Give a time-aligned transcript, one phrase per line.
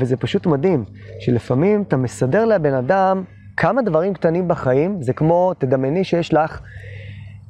[0.00, 0.84] וזה פשוט מדהים,
[1.20, 3.24] שלפעמים אתה מסדר לבן אדם
[3.56, 6.60] כמה דברים קטנים בחיים, זה כמו, תדמייני שיש לך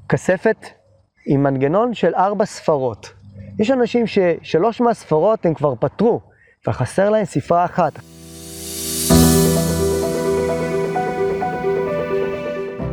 [0.08, 0.66] כספת
[1.26, 3.12] עם מנגנון של ארבע ספרות.
[3.58, 6.20] יש אנשים ששלוש מהספרות הם כבר פתרו,
[6.68, 7.92] וחסר להם ספרה אחת.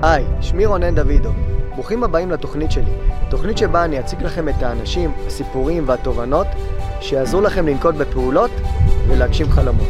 [0.03, 1.29] היי, שמי רונן דוידו.
[1.73, 2.91] ברוכים הבאים לתוכנית שלי.
[3.29, 6.47] תוכנית שבה אני אציג לכם את האנשים, הסיפורים והתובנות
[7.03, 8.51] שיעזרו לכם לנקוט בפעולות
[9.07, 9.87] ולהגשים חלומות.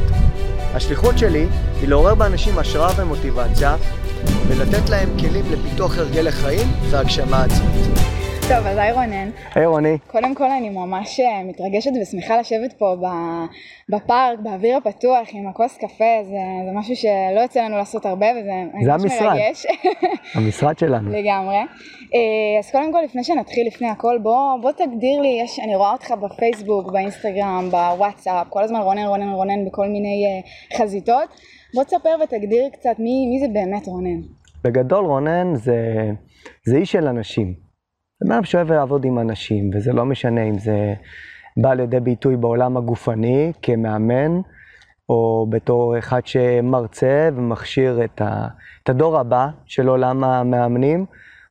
[0.74, 1.48] השליחות שלי
[1.82, 3.76] היא לעורר באנשים השראה ומוטיבציה
[4.48, 8.23] ולתת להם כלים לפיתוח הרגלי חיים והגשמה עצמית.
[8.50, 9.30] טוב, אז היי רונן.
[9.56, 9.98] היי רוני.
[10.08, 12.96] קודם כל אני ממש אה, מתרגשת ושמחה לשבת פה
[13.90, 18.84] בפארק, באוויר הפתוח, עם הכוס קפה, זה, זה משהו שלא יוצא לנו לעשות הרבה וזה
[18.86, 19.34] זה המשרד.
[19.34, 19.66] מרגש.
[20.36, 21.12] המשרד שלנו.
[21.12, 21.56] לגמרי.
[21.56, 25.92] אה, אז קודם כל, לפני שנתחיל, לפני הכל, בוא, בוא תגדיר לי, יש, אני רואה
[25.92, 31.30] אותך בפייסבוק, באינסטגרם, בוואטסאפ, כל הזמן רונן, רונן, רונן בכל מיני uh, חזיתות.
[31.74, 34.22] בוא תספר ותגדיר קצת מי, מי זה באמת רונן.
[34.64, 35.78] בגדול רונן זה,
[36.66, 37.63] זה איש של אנשים.
[38.24, 40.94] זה אדם שאוהב לעבוד עם אנשים, וזה לא משנה אם זה
[41.58, 44.42] בא לידי ביטוי בעולם הגופני כמאמן,
[45.10, 48.48] או בתור אחד שמרצה ומכשיר את, ה,
[48.84, 51.06] את הדור הבא של עולם המאמנים,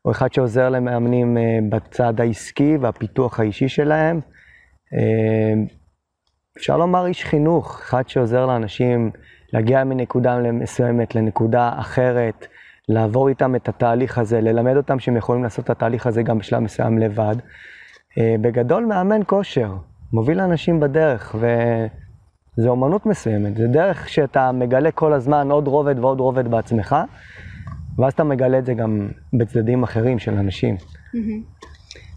[0.05, 4.21] או אחד שעוזר למאמנים אה, בצד העסקי והפיתוח האישי שלהם.
[4.95, 5.63] אה,
[6.59, 9.11] אפשר לומר איש חינוך, אחד שעוזר לאנשים
[9.53, 12.47] להגיע מנקודה מסוימת לנקודה אחרת,
[12.89, 16.59] לעבור איתם את התהליך הזה, ללמד אותם שהם יכולים לעשות את התהליך הזה גם בשלב
[16.59, 17.37] מסוים לבד.
[18.19, 19.75] אה, בגדול מאמן כושר,
[20.13, 21.35] מוביל אנשים בדרך,
[22.59, 26.97] וזו אומנות מסוימת, זה דרך שאתה מגלה כל הזמן עוד רובד ועוד רובד בעצמך,
[27.99, 30.77] ואז אתה מגלה את זה גם בצדדים אחרים של אנשים.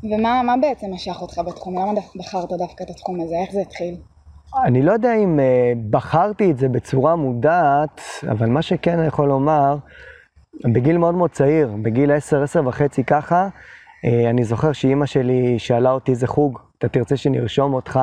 [0.03, 1.79] ומה בעצם משך אותך בתחום?
[1.79, 3.35] למה בחרת דווקא את התחום הזה?
[3.43, 3.95] איך זה התחיל?
[4.65, 9.27] אני לא יודע אם uh, בחרתי את זה בצורה מודעת, אבל מה שכן אני יכול
[9.27, 9.77] לומר,
[10.63, 15.91] בגיל מאוד מאוד צעיר, בגיל 10, 10 וחצי ככה, uh, אני זוכר שאימא שלי שאלה
[15.91, 17.99] אותי איזה חוג, אתה תרצה שנרשום אותך,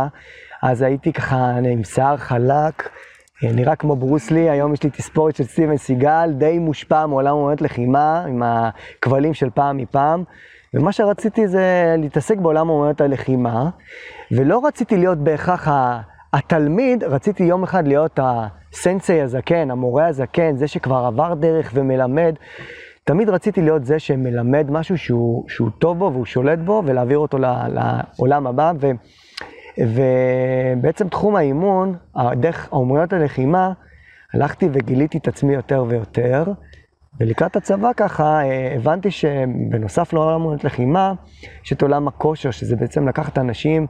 [0.63, 2.89] אז הייתי ככה עם שיער חלק,
[3.45, 7.61] אה, נראה כמו ברוסלי, היום יש לי תספורת של סטיבן סיגל, די מושפע מעולם אומנות
[7.61, 10.25] לחימה, עם הכבלים של פעם מפעם.
[10.75, 13.71] ומה שרציתי זה להתעסק בעולם אומנות הלחימה,
[14.33, 15.69] ולא רציתי להיות בהכרח
[16.33, 22.35] התלמיד, רציתי יום אחד להיות הסנסei הזקן, המורה הזקן, זה שכבר עבר דרך ומלמד.
[23.05, 27.39] תמיד רציתי להיות זה שמלמד משהו שהוא, שהוא טוב בו והוא שולט בו, ולהעביר אותו
[27.39, 28.73] לעולם הבא.
[28.81, 28.91] ו...
[29.79, 31.97] ובעצם תחום האימון,
[32.33, 33.73] דרך האומנויות הלחימה,
[34.35, 36.45] הלכתי וגיליתי את עצמי יותר ויותר,
[37.21, 41.13] ולקראת הצבא ככה אה, הבנתי שבנוסף לעולם האומנויות לחימה,
[41.65, 43.87] יש את עולם הכושר, שזה בעצם לקחת אנשים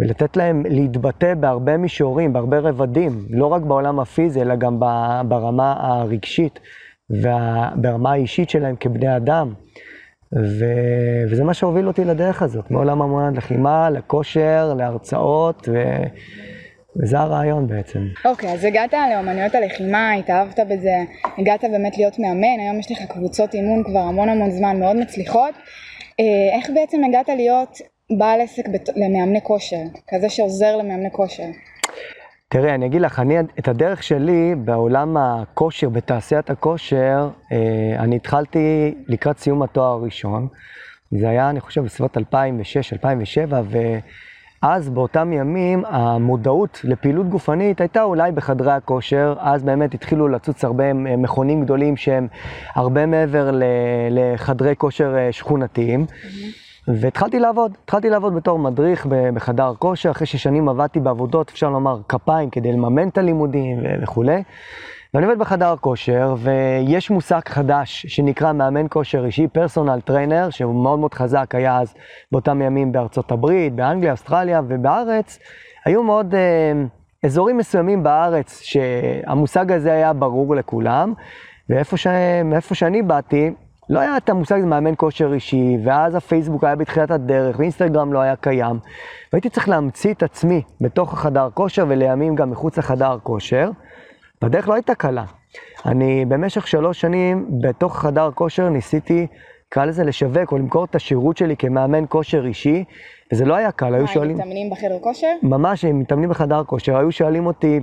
[0.00, 4.80] ולתת להם להתבטא בהרבה מישורים, בהרבה רבדים, לא רק בעולם הפיזי, אלא גם
[5.28, 6.60] ברמה הרגשית
[7.10, 9.52] וברמה האישית שלהם כבני אדם.
[10.32, 10.64] ו...
[11.30, 15.82] וזה מה שהוביל אותי לדרך הזאת, מעולם המון לחימה, לכושר, להרצאות, ו...
[17.02, 17.98] וזה הרעיון בעצם.
[18.24, 20.94] אוקיי, okay, אז הגעת לאומנויות הלחימה, התאהבת בזה,
[21.38, 25.54] הגעת באמת להיות מאמן, היום יש לך קבוצות אימון כבר המון המון זמן מאוד מצליחות.
[26.20, 27.78] אה, איך בעצם הגעת להיות
[28.10, 28.88] בעל עסק בת...
[28.96, 31.46] למאמני כושר, כזה שעוזר למאמני כושר?
[32.48, 37.56] תראה, אני אגיד לך, אני, את הדרך שלי בעולם הכושר, בתעשיית הכושר, אה,
[37.98, 40.48] אני התחלתי לקראת סיום התואר הראשון.
[41.10, 42.20] זה היה, אני חושב, בסביבות 2006-2007,
[44.62, 50.92] ואז באותם ימים המודעות לפעילות גופנית הייתה אולי בחדרי הכושר, אז באמת התחילו לצוץ הרבה
[50.92, 52.28] מכונים גדולים שהם
[52.74, 53.50] הרבה מעבר
[54.10, 56.06] לחדרי כושר אה, שכונתיים.
[56.08, 56.67] Mm-hmm.
[56.88, 62.50] והתחלתי לעבוד, התחלתי לעבוד בתור מדריך בחדר כושר, אחרי ששנים עבדתי בעבודות, אפשר לומר, כפיים
[62.50, 64.42] כדי לממן את הלימודים וכולי.
[65.14, 70.98] ואני עובד בחדר כושר, ויש מושג חדש שנקרא מאמן כושר אישי, personal trainer, שהוא מאוד
[70.98, 71.94] מאוד חזק, היה אז
[72.32, 75.38] באותם ימים בארצות הברית, באנגליה, אוסטרליה ובארץ.
[75.84, 76.72] היו מאוד אה,
[77.24, 81.12] אזורים מסוימים בארץ שהמושג הזה היה ברור לכולם,
[81.68, 82.06] ואיפה ש...
[82.72, 83.50] שאני באתי,
[83.90, 88.18] לא היה את המושג הזה מאמן כושר אישי, ואז הפייסבוק היה בתחילת הדרך, ואינסטגרם לא
[88.18, 88.78] היה קיים.
[89.32, 93.70] והייתי צריך להמציא את עצמי בתוך החדר כושר, ולימים גם מחוץ לחדר כושר.
[94.42, 95.24] והדרך לא הייתה קלה.
[95.86, 99.26] אני במשך שלוש שנים בתוך חדר כושר ניסיתי,
[99.66, 102.84] נקרא לזה לשווק או למכור את השירות שלי כמאמן כושר אישי,
[103.32, 104.36] וזה לא היה קל, היו שואלים...
[104.36, 105.26] מה, הם מתאמנים בחדר כושר?
[105.42, 107.80] ממש, הם מתאמנים בחדר כושר, היו שואלים אותי,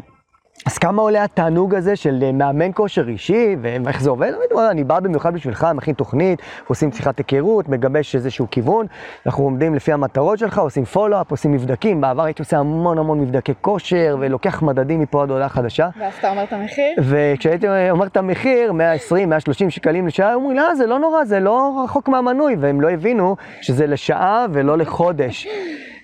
[0.65, 4.31] אז כמה עולה התענוג הזה של אה, מאמן כושר אישי, ואיך זה עובד?
[4.71, 8.85] אני בא במיוחד בשבילך, מכין תוכנית, עושים שיחת היכרות, מגבש איזשהו כיוון,
[9.25, 12.01] אנחנו עומדים לפי המטרות שלך, עושים פולו-אפ, עושים מבדקים.
[12.01, 15.89] בעבר הייתי עושה המון המון מבדקי כושר, ולוקח מדדים מפה עד הודעה חדשה.
[15.99, 16.95] ואז אתה אומר את המחיר?
[17.03, 21.39] וכשהייתי אומר את המחיר, 120, 130 שקלים לשעה, אומרים לי, לא, זה לא נורא, זה
[21.39, 25.47] לא רחוק מהמנוי, והם לא הבינו שזה לשעה ולא לחודש.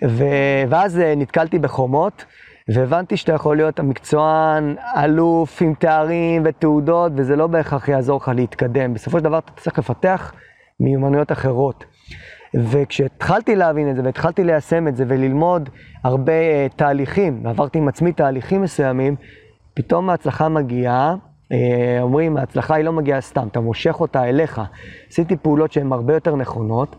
[0.07, 0.23] ו...
[0.69, 2.25] ואז אה, נתקלתי בחומות.
[2.73, 8.93] והבנתי שאתה יכול להיות המקצוען, אלוף עם תארים ותעודות, וזה לא בהכרח יעזור לך להתקדם.
[8.93, 10.33] בסופו של דבר אתה צריך לפתח
[10.79, 11.85] מיומנויות אחרות.
[12.53, 15.69] וכשהתחלתי להבין את זה, והתחלתי ליישם את זה, וללמוד
[16.03, 19.15] הרבה uh, תהליכים, ועברתי עם עצמי תהליכים מסוימים,
[19.73, 21.15] פתאום ההצלחה מגיעה.
[21.15, 21.55] uh,
[22.01, 24.61] אומרים, ההצלחה היא לא מגיעה סתם, אתה מושך אותה אליך.
[25.09, 26.95] עשיתי פעולות שהן הרבה יותר נכונות.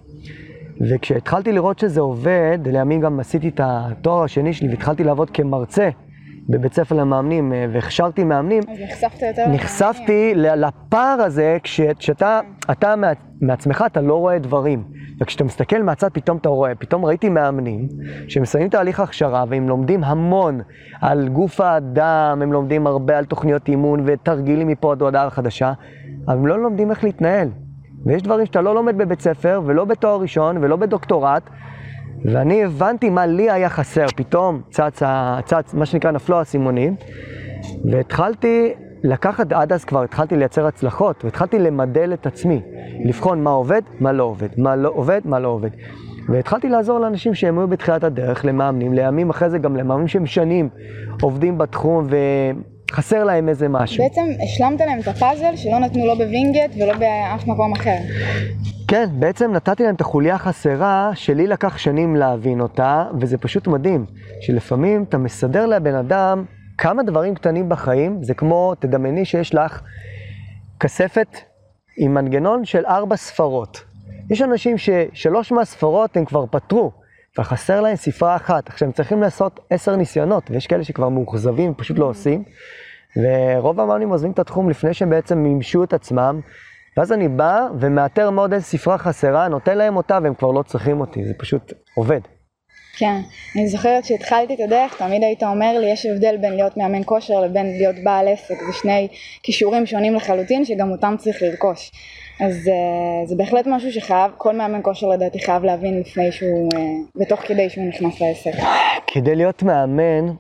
[0.80, 5.88] וכשהתחלתי לראות שזה עובד, לימים גם עשיתי את התואר השני שלי והתחלתי לעבוד כמרצה
[6.48, 8.62] בבית ספר למאמנים אה, והכשרתי מאמנים.
[8.68, 12.40] אז נחשפת יותר נחשפתי לפער הזה כשאתה
[12.70, 12.94] אתה
[13.40, 14.84] מעצמך אתה לא רואה דברים.
[15.20, 17.88] וכשאתה מסתכל מהצד פתאום אתה רואה, פתאום ראיתי מאמנים
[18.28, 20.60] שמסיימים תהליך הכשרה והם לומדים המון
[21.00, 25.72] על גוף האדם, הם לומדים הרבה על תוכניות אימון ותרגילים מפה עד הודעה חדשה,
[26.28, 27.48] אבל הם לא לומדים איך להתנהל.
[28.06, 31.50] ויש דברים שאתה לא לומד בבית ספר, ולא בתואר ראשון, ולא בדוקטורט,
[32.24, 34.06] ואני הבנתי מה לי היה חסר.
[34.16, 35.02] פתאום צץ,
[35.44, 36.94] צץ מה שנקרא, נפלו האסימונים,
[37.90, 38.72] והתחלתי
[39.04, 42.60] לקחת, עד אז כבר התחלתי לייצר הצלחות, והתחלתי למדל את עצמי,
[43.04, 45.70] לבחון מה עובד, מה לא עובד, מה לא עובד, מה לא עובד.
[46.28, 50.68] והתחלתי לעזור לאנשים שהם היו בתחילת הדרך, למאמנים, לימים אחרי זה גם למאמנים שהם שנים
[51.22, 52.16] עובדים בתחום, ו...
[52.92, 54.04] חסר להם איזה משהו.
[54.04, 57.96] בעצם השלמת להם את הפאזל שלא נתנו לא בווינגייט ולא באף מקום אחר.
[58.88, 64.06] כן, בעצם נתתי להם את החוליה החסרה שלי לקח שנים להבין אותה, וזה פשוט מדהים,
[64.40, 66.44] שלפעמים אתה מסדר לבן אדם
[66.78, 69.80] כמה דברים קטנים בחיים, זה כמו, תדמייני שיש לך
[70.80, 71.36] כספת
[71.98, 73.84] עם מנגנון של ארבע ספרות.
[74.30, 76.92] יש אנשים ששלוש מהספרות הם כבר פתרו,
[77.38, 78.68] וחסר להם ספרה אחת.
[78.68, 82.44] עכשיו, הם צריכים לעשות עשר ניסיונות, ויש כאלה שכבר מאוכזבים, פשוט לא עושים.
[83.16, 86.40] ורוב המאמנים עוזבים את התחום לפני שהם בעצם מימשו את עצמם,
[86.96, 91.00] ואז אני בא ומאתר מאוד איזה ספרה חסרה, נותן להם אותה והם כבר לא צריכים
[91.00, 92.20] אותי, זה פשוט עובד.
[92.98, 93.20] כן,
[93.56, 97.40] אני זוכרת שהתחלתי את הדרך, תמיד היית אומר לי, יש הבדל בין להיות מאמן כושר
[97.40, 99.08] לבין להיות בעל עסק, זה שני
[99.42, 101.90] כישורים שונים לחלוטין, שגם אותם צריך לרכוש.
[102.40, 106.76] אז uh, זה בהחלט משהו שחייב, כל מאמן כושר לדעתי חייב להבין לפני שהוא, uh,
[107.22, 108.52] ותוך כדי שהוא נכנס לעסק.
[109.06, 110.34] כדי להיות מאמן,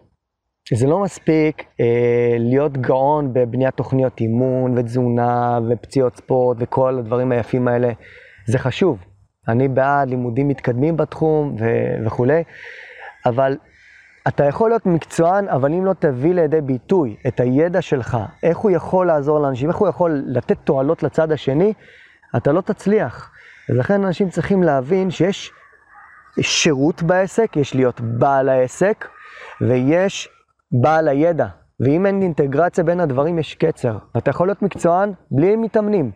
[0.74, 7.68] זה לא מספיק אה, להיות גאון בבניית תוכניות אימון ותזונה ופציעות ספורט וכל הדברים היפים
[7.68, 7.92] האלה,
[8.46, 8.98] זה חשוב.
[9.48, 12.42] אני בעד לימודים מתקדמים בתחום ו- וכולי,
[13.26, 13.56] אבל
[14.28, 18.70] אתה יכול להיות מקצוען, אבל אם לא תביא לידי ביטוי את הידע שלך, איך הוא
[18.70, 21.72] יכול לעזור לאנשים, איך הוא יכול לתת תועלות לצד השני,
[22.36, 23.30] אתה לא תצליח.
[23.70, 25.52] אז לכן אנשים צריכים להבין שיש
[26.40, 29.08] שירות בעסק, יש להיות בעל העסק,
[29.60, 30.28] ויש
[30.72, 31.46] בעל הידע.
[31.80, 33.98] ואם אין אינטגרציה בין הדברים, יש קצר.
[34.14, 36.10] ואתה יכול להיות מקצוען בלי מתאמנים.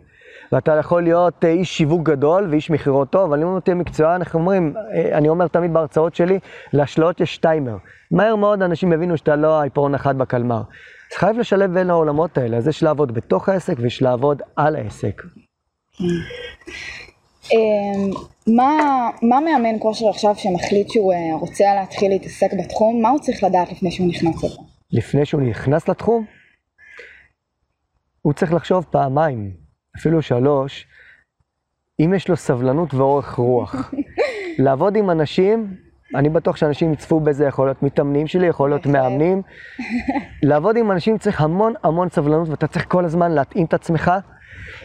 [0.53, 4.21] ואתה יכול להיות אה, איש שיווק גדול ואיש מכירות טוב, אבל אם לא תהיה מקצוען,
[4.21, 6.39] איך אומרים, אה, אני אומר תמיד בהרצאות שלי,
[6.73, 7.77] להשלאות יש טיימר.
[8.11, 10.63] מהר מאוד אנשים יבינו שאתה לא העיפרון אחד בקלמר.
[11.13, 15.23] אז חייב לשלב בין העולמות האלה, אז יש לעבוד בתוך העסק ויש לעבוד על העסק.
[17.53, 18.11] אמ,
[18.47, 23.73] מה מאמן כושר עכשיו שמחליט שהוא אה, רוצה להתחיל להתעסק בתחום, מה הוא צריך לדעת
[23.73, 24.59] לפני שהוא נכנס לזה?
[24.93, 26.25] לפני שהוא נכנס לתחום?
[28.23, 29.66] הוא צריך לחשוב פעמיים,
[29.99, 30.87] אפילו שלוש,
[32.01, 33.93] אם יש לו סבלנות ואורך רוח.
[34.65, 35.75] לעבוד עם אנשים,
[36.15, 39.43] אני בטוח שאנשים יצפו בזה, יכול להיות מתאמנים שלי, יכול להיות מאמנים.
[40.43, 44.13] לעבוד עם אנשים צריך המון המון סבלנות, ואתה צריך כל הזמן להתאים את עצמך.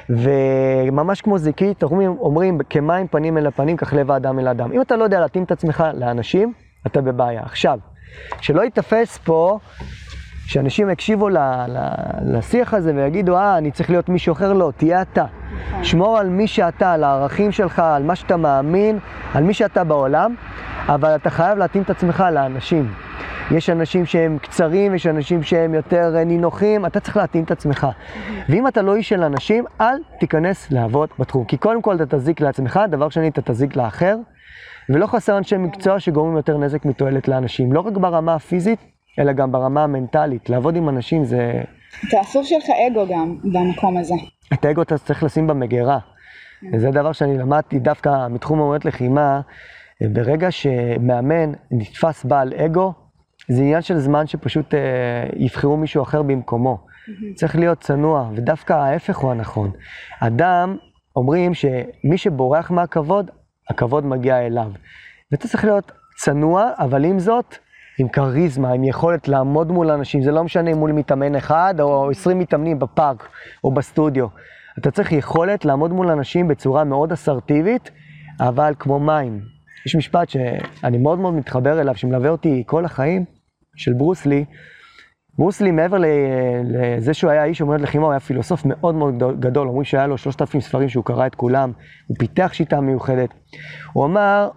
[0.09, 4.71] וממש כמו זיקית, אומרים, אומרים כמים פנים אל הפנים, כך לב האדם אל האדם.
[4.71, 6.53] אם אתה לא יודע להתאים את עצמך לאנשים,
[6.87, 7.41] אתה בבעיה.
[7.43, 7.79] עכשיו,
[8.41, 9.59] שלא ייתפס פה
[10.51, 11.77] שאנשים יקשיבו ל, ל,
[12.21, 15.25] לשיח הזה ויגידו, אה, אני צריך להיות מישהו אחר, לא, תהיה אתה.
[15.69, 15.83] נכון.
[15.83, 18.99] שמור על מי שאתה, על הערכים שלך, על מה שאתה מאמין,
[19.33, 20.35] על מי שאתה בעולם,
[20.87, 22.91] אבל אתה חייב להתאים את עצמך לאנשים.
[23.51, 27.87] יש אנשים שהם קצרים, יש אנשים שהם יותר אה, נינוחים, אתה צריך להתאים את עצמך.
[28.49, 31.45] ואם אתה לא איש של אנשים, אל תיכנס לעבוד בתחום.
[31.45, 34.15] כי קודם כל אתה תזיק לעצמך, דבר שני אתה תזיק לאחר,
[34.89, 37.73] ולא חסר אנשי מקצוע שגורמים יותר נזק מתועלת לאנשים.
[37.73, 40.49] לא רק ברמה הפיזית, אלא גם ברמה המנטלית.
[40.49, 41.61] לעבוד עם אנשים זה...
[42.07, 44.15] אתה אסור שלך אגו גם במקום הזה.
[44.53, 45.99] את האגו אתה צריך לשים במגירה.
[46.73, 49.41] וזה דבר שאני למדתי דווקא מתחום אמנות לחימה.
[50.01, 52.93] ברגע שמאמן נתפס בעל אגו,
[53.47, 54.79] זה עניין של זמן שפשוט אה,
[55.35, 56.85] יבחרו מישהו אחר במקומו.
[57.35, 59.71] צריך להיות צנוע, ודווקא ההפך הוא הנכון.
[60.19, 60.77] אדם,
[61.15, 63.31] אומרים שמי שבורח מהכבוד,
[63.69, 64.71] הכבוד מגיע אליו.
[65.31, 67.57] ואתה צריך להיות צנוע, אבל עם זאת,
[68.01, 72.39] עם כריזמה, עם יכולת לעמוד מול אנשים, זה לא משנה מול מתאמן אחד או עשרים
[72.39, 73.27] מתאמנים בפארק
[73.63, 74.27] או בסטודיו.
[74.79, 77.91] אתה צריך יכולת לעמוד מול אנשים בצורה מאוד אסרטיבית,
[78.39, 79.41] אבל כמו מים.
[79.85, 83.25] יש משפט שאני מאוד מאוד מתחבר אליו, שמלווה אותי כל החיים,
[83.75, 84.45] של ברוסלי.
[85.37, 85.97] ברוסלי, מעבר
[86.63, 89.67] לזה שהוא היה איש אומרת לחימה, הוא היה פילוסוף מאוד מאוד גדול.
[89.67, 91.71] אומרים שהיה לו שלושת אלפים ספרים שהוא קרא את כולם,
[92.07, 93.29] הוא פיתח שיטה מיוחדת.
[93.93, 94.49] הוא אמר,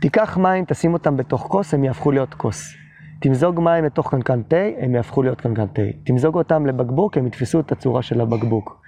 [0.00, 2.74] תיקח מים, תשים אותם בתוך כוס, הם יהפכו להיות כוס.
[3.20, 5.82] תמזוג מים לתוך קנקן תה, הם יהפכו להיות קנקן תה.
[6.04, 8.82] תמזוג אותם לבקבוק, הם יתפסו את הצורה של הבקבוק.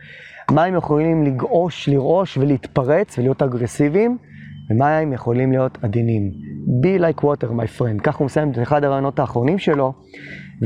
[0.50, 4.19] מים יכולים לגעוש, לרעוש ולהתפרץ ולהיות אגרסיביים,
[4.71, 6.31] ומים יכולים להיות עדינים.
[6.83, 8.00] be like water, my friend.
[8.02, 9.93] כך הוא מסיים את אחד הרעיונות האחרונים שלו,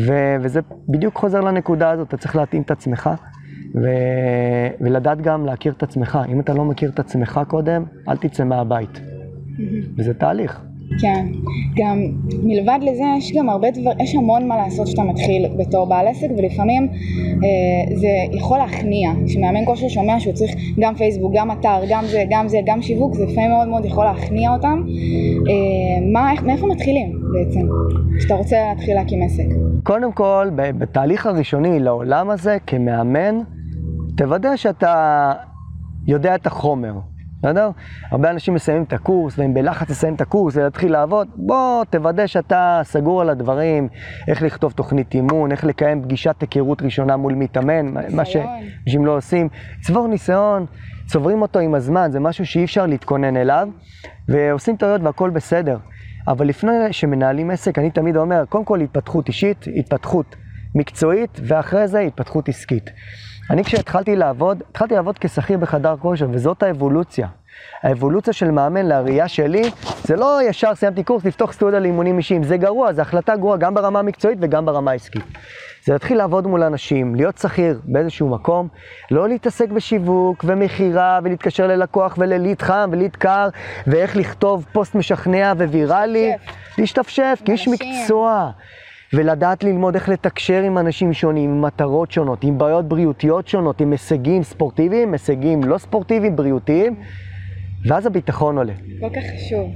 [0.07, 3.11] ו- וזה בדיוק חוזר לנקודה הזאת, אתה צריך להתאים את עצמך,
[3.83, 6.19] ו- ולדעת גם להכיר את עצמך.
[6.29, 9.13] אם אתה לא מכיר את עצמך קודם, אל תצא מהבית.
[9.96, 10.64] וזה תהליך.
[11.00, 11.26] כן,
[11.76, 11.99] גם
[12.42, 16.26] מלבד לזה יש גם הרבה דברים, יש המון מה לעשות כשאתה מתחיל בתור בעל עסק
[16.38, 16.88] ולפעמים
[17.44, 22.25] אה, זה יכול להכניע, כשמאמן כושר שומע שהוא צריך גם פייסבוק, גם אתר, גם זה,
[22.30, 24.82] גם זה, גם שיווק, זה לפעמים מאוד מאוד יכול להכניע אותם.
[25.49, 27.68] אה, מה, איך, מאיפה מתחילים בעצם,
[28.18, 29.46] כשאתה רוצה להתחיל להקים עסק?
[29.82, 33.38] קודם כל, בתהליך הראשוני לעולם הזה, כמאמן,
[34.16, 35.32] תוודא שאתה
[36.06, 36.92] יודע את החומר.
[37.45, 37.71] בסדר?
[38.11, 41.29] הרבה אנשים מסיימים את הקורס, והם בלחץ לסיים את הקורס ולהתחיל לעבוד.
[41.37, 43.89] בוא, תוודא שאתה סגור על הדברים,
[44.29, 49.49] איך לכתוב תוכנית אימון, איך לקיים פגישת היכרות ראשונה מול מתאמן, מה שאנשים לא עושים.
[49.83, 50.67] צבור ניסיון,
[51.07, 53.69] צוברים אותו עם הזמן, זה משהו שאי אפשר להתכונן אליו,
[54.29, 55.79] ועושים טעויות והכל בסדר.
[56.29, 60.37] אבל לפני שמנהלים עסק, אני תמיד אומר, קודם כל התפתחות אישית, התפתחות
[60.75, 62.91] מקצועית, ואחרי זה התפתחות עסקית.
[63.51, 67.29] אני כשהתחלתי לעבוד, התחלתי לעבוד כשכיר בחדר כושר, וזאת האבולוציה.
[67.83, 69.63] האבולוציה של מאמן לראייה שלי,
[70.03, 73.75] זה לא ישר סיימתי קורס, לפתוח סטודיה לאימונים אישיים, זה גרוע, זו החלטה גרועה גם
[73.75, 75.25] ברמה המקצועית וגם ברמה העסקית.
[75.85, 78.69] זה להתחיל לעבוד מול אנשים, להיות שכיר באיזשהו מקום,
[79.11, 83.49] לא להתעסק בשיווק ומכירה ולהתקשר ללקוח ולליד חם וליד קר
[83.87, 86.33] ואיך לכתוב פוסט משכנע וויראלי,
[86.79, 88.51] להשתפשף, כי איש מקצוע.
[89.14, 93.92] ולדעת ללמוד איך לתקשר עם אנשים שונים, עם מטרות שונות, עם בעיות בריאותיות שונות, עם
[93.92, 96.94] הישגים ספורטיביים, הישגים לא ספורטיביים, בריאותיים,
[97.88, 98.73] ואז הביטחון עולה.
[99.00, 99.71] כל כך חשוב.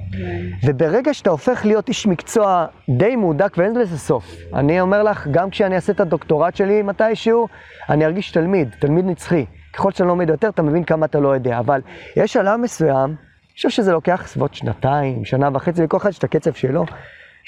[0.67, 2.67] וברגע שאתה הופך להיות איש מקצוע
[2.99, 7.49] די מהודק ואין לזה סוף, אני אומר לך, גם כשאני אעשה את הדוקטורט שלי מתישהו,
[7.89, 9.45] אני ארגיש תלמיד, תלמיד נצחי.
[9.73, 11.81] ככל שאתה לומד יותר, אתה מבין כמה אתה לא יודע, אבל
[12.17, 16.25] יש שלב מסוים, אני חושב שזה לוקח סביבות שנתיים, שנה וחצי, לכל אחד יש את
[16.25, 16.85] הקצב שלו.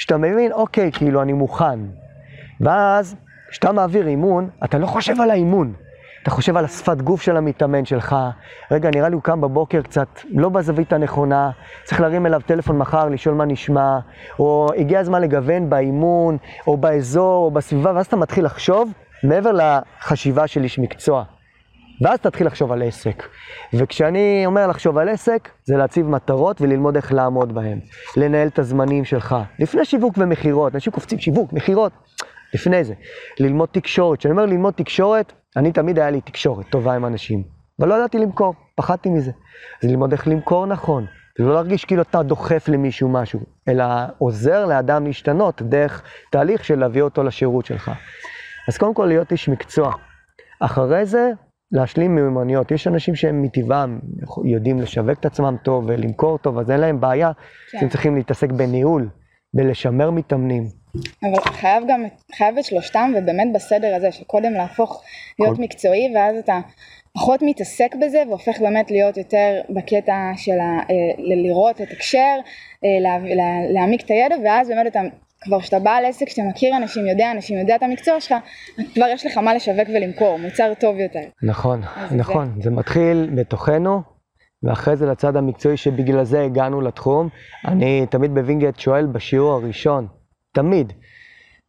[0.00, 1.80] שאתה מבין, אוקיי, כאילו, אני מוכן.
[2.60, 3.16] ואז,
[3.50, 5.72] כשאתה מעביר אימון, אתה לא חושב על האימון.
[6.22, 8.16] אתה חושב על השפת גוף של המתאמן שלך.
[8.70, 11.50] רגע, נראה לי הוא קם בבוקר קצת לא בזווית הנכונה,
[11.84, 13.98] צריך להרים אליו טלפון מחר, לשאול מה נשמע,
[14.38, 18.92] או הגיע הזמן לגוון באימון, או באזור, או בסביבה, ואז אתה מתחיל לחשוב
[19.24, 21.24] מעבר לחשיבה של איש מקצוע.
[22.00, 23.22] ואז תתחיל לחשוב על עסק.
[23.74, 27.80] וכשאני אומר לחשוב על עסק, זה להציב מטרות וללמוד איך לעמוד בהן.
[28.16, 29.36] לנהל את הזמנים שלך.
[29.58, 31.92] לפני שיווק ומכירות, אנשים קופצים שיווק, מכירות.
[32.54, 32.94] לפני זה.
[33.40, 34.18] ללמוד תקשורת.
[34.18, 37.42] כשאני אומר ללמוד תקשורת, אני תמיד היה לי תקשורת טובה עם אנשים.
[37.80, 39.30] אבל לא ידעתי למכור, פחדתי מזה.
[39.82, 41.06] אז ללמוד איך למכור נכון.
[41.38, 43.84] ולא להרגיש כאילו אתה דוחף למישהו משהו, אלא
[44.18, 47.90] עוזר לאדם להשתנות דרך תהליך של להביא אותו לשירות שלך.
[48.68, 49.92] אז קודם כל להיות איש מקצוע.
[50.60, 51.30] אחרי זה,
[51.72, 52.70] להשלים מיומנויות.
[52.70, 53.98] יש אנשים שהם מטבעם
[54.44, 57.30] יודעים לשווק את עצמם טוב ולמכור טוב, אז אין להם בעיה,
[57.70, 57.78] כן.
[57.78, 59.08] הם צריכים להתעסק בניהול,
[59.54, 60.66] בלשמר מתאמנים.
[61.22, 65.02] אבל חייב גם, חייב את שלושתם, ובאמת בסדר הזה, שקודם להפוך
[65.38, 65.62] להיות כל...
[65.62, 66.60] מקצועי, ואז אתה
[67.14, 72.36] פחות מתעסק בזה, והופך באמת להיות יותר בקטע של ה, אה, לראות, לתקשר,
[72.84, 73.18] אה,
[73.74, 75.00] להעמיק את הידע, ואז באמת אתה
[75.40, 78.34] כבר כשאתה בעל עסק, כשאתה מכיר אנשים, יודע אנשים, יודע את המקצוע שלך,
[78.94, 81.20] כבר יש לך מה לשווק ולמכור, מוצר טוב יותר.
[81.42, 81.82] נכון,
[82.16, 82.62] נכון, זה...
[82.62, 84.02] זה מתחיל בתוכנו,
[84.62, 87.28] ואחרי זה לצד המקצועי שבגלל זה הגענו לתחום.
[87.64, 90.06] אני תמיד בווינגייט שואל בשיעור הראשון,
[90.52, 90.92] תמיד,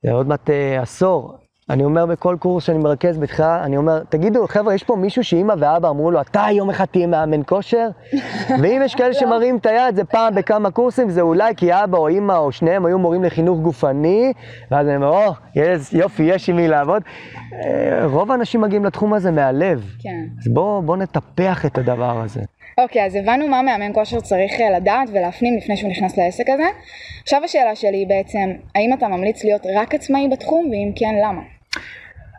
[0.04, 1.38] זה עוד מעט uh, עשור,
[1.72, 5.54] אני אומר בכל קורס שאני מרכז בתחילה, אני אומר, תגידו, חבר'ה, יש פה מישהו שאימא
[5.58, 7.90] ואבא אמרו לו, אתה יום אחד תהיה מאמן כושר?
[8.62, 12.08] ואם יש כאלה שמראים את היד, זה פעם בכמה קורסים, זה אולי כי אבא או
[12.08, 14.34] אימא או שניהם היו מורים לחינוך גופני,
[14.72, 15.34] ואז אני אומר, או,
[15.92, 17.02] יופי, יש עם מי לעבוד.
[17.54, 19.86] אה, רוב האנשים מגיעים לתחום הזה מהלב.
[20.00, 20.26] כן.
[20.40, 22.42] אז בואו בוא נטפח את הדבר הזה.
[22.78, 26.68] אוקיי, אז הבנו מה מאמן כושר צריך אה, לדעת ולהפנים לפני שהוא נכנס לעסק הזה.
[27.22, 31.42] עכשיו השאלה שלי היא בעצם, האם אתה ממליץ להיות רק עצמאי בתחום, ואם כן, למה?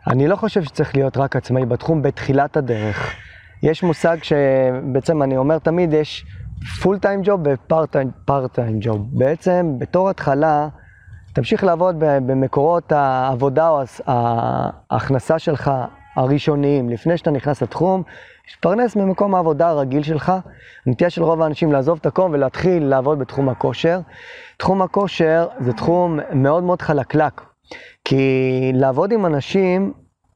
[0.07, 3.15] אני לא חושב שצריך להיות רק עצמאי בתחום בתחילת הדרך.
[3.63, 6.25] יש מושג שבעצם אני אומר תמיד, יש
[6.81, 9.07] פול טיים ג'וב ופארט טיים ג'וב.
[9.11, 10.67] בעצם בתור התחלה,
[11.33, 15.71] תמשיך לעבוד במקורות העבודה או ההכנסה שלך
[16.15, 18.03] הראשוניים, לפני שאתה נכנס לתחום,
[18.47, 20.31] תתפרנס ממקום העבודה הרגיל שלך.
[20.87, 23.99] הנטייה של רוב האנשים לעזוב את הקום ולהתחיל לעבוד בתחום הכושר.
[24.57, 27.41] תחום הכושר זה תחום מאוד מאוד חלקלק,
[28.05, 29.93] כי לעבוד עם אנשים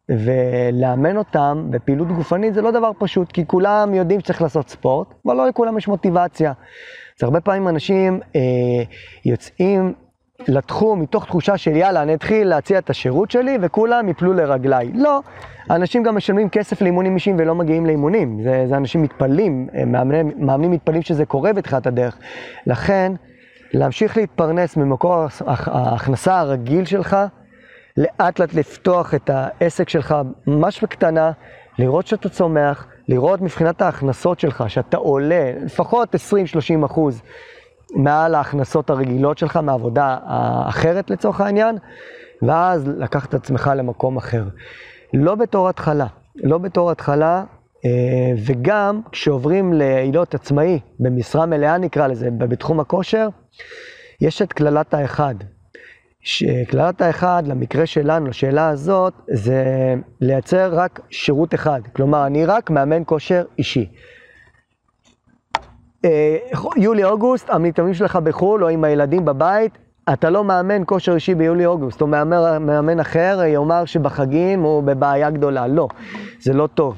[0.10, 5.36] ולאמן אותם בפעילות גופנית זה לא דבר פשוט, כי כולם יודעים שצריך לעשות ספורט, אבל
[5.36, 6.54] לא לכולם יש מוטיבציה.
[7.20, 8.42] אז הרבה פעמים אנשים אה,
[9.26, 9.94] יוצאים
[10.48, 14.92] לתחום מתוך תחושה של יאללה, אני אתחיל להציע את השירות שלי וכולם יפלו לרגליי.
[14.94, 15.22] לא,
[15.70, 18.44] אנשים גם משלמים כסף לאימונים אישיים ולא מגיעים לאימונים.
[18.44, 22.18] זה, זה אנשים מתפלאים, מאמנים, מאמנים מתפלאים שזה קורה בתחילת הדרך.
[22.68, 23.14] לכן,
[23.74, 27.18] להמשיך להתפרנס ממקור ההכנסה הרגיל שלך,
[27.98, 30.16] לאט לאט לפתוח את העסק שלך
[30.48, 31.32] ממש בקטנה,
[31.80, 37.22] לראות שאתה צומח, לראות מבחינת ההכנסות שלך, שאתה עולה לפחות 20-30 אחוז
[37.96, 41.78] מעל ההכנסות הרגילות שלך מעבודה האחרת לצורך העניין,
[42.42, 44.44] ואז לקחת את עצמך למקום אחר.
[45.14, 47.44] לא בתור התחלה, לא בתור התחלה,
[47.86, 53.28] אה, וגם כשעוברים להיות עצמאי, במשרה מלאה נקרא לזה, בתחום הכושר,
[54.22, 55.36] יש את קללת האחד.
[56.68, 59.64] קללת האחד, למקרה שלנו, לשאלה הזאת, זה
[60.22, 61.82] לייצר רק שירות אחד.
[61.96, 63.90] כלומר, אני רק מאמן כושר אישי.
[66.06, 66.38] אה,
[66.78, 69.78] יולי-אוגוסט, המתאמנים שלך בחו"ל או עם הילדים בבית,
[70.14, 75.68] אתה לא מאמן כושר אישי ביולי-אוגוסט, או מאמן, מאמן אחר יאמר שבחגים הוא בבעיה גדולה.
[75.68, 75.88] לא,
[76.40, 76.98] זה לא טוב.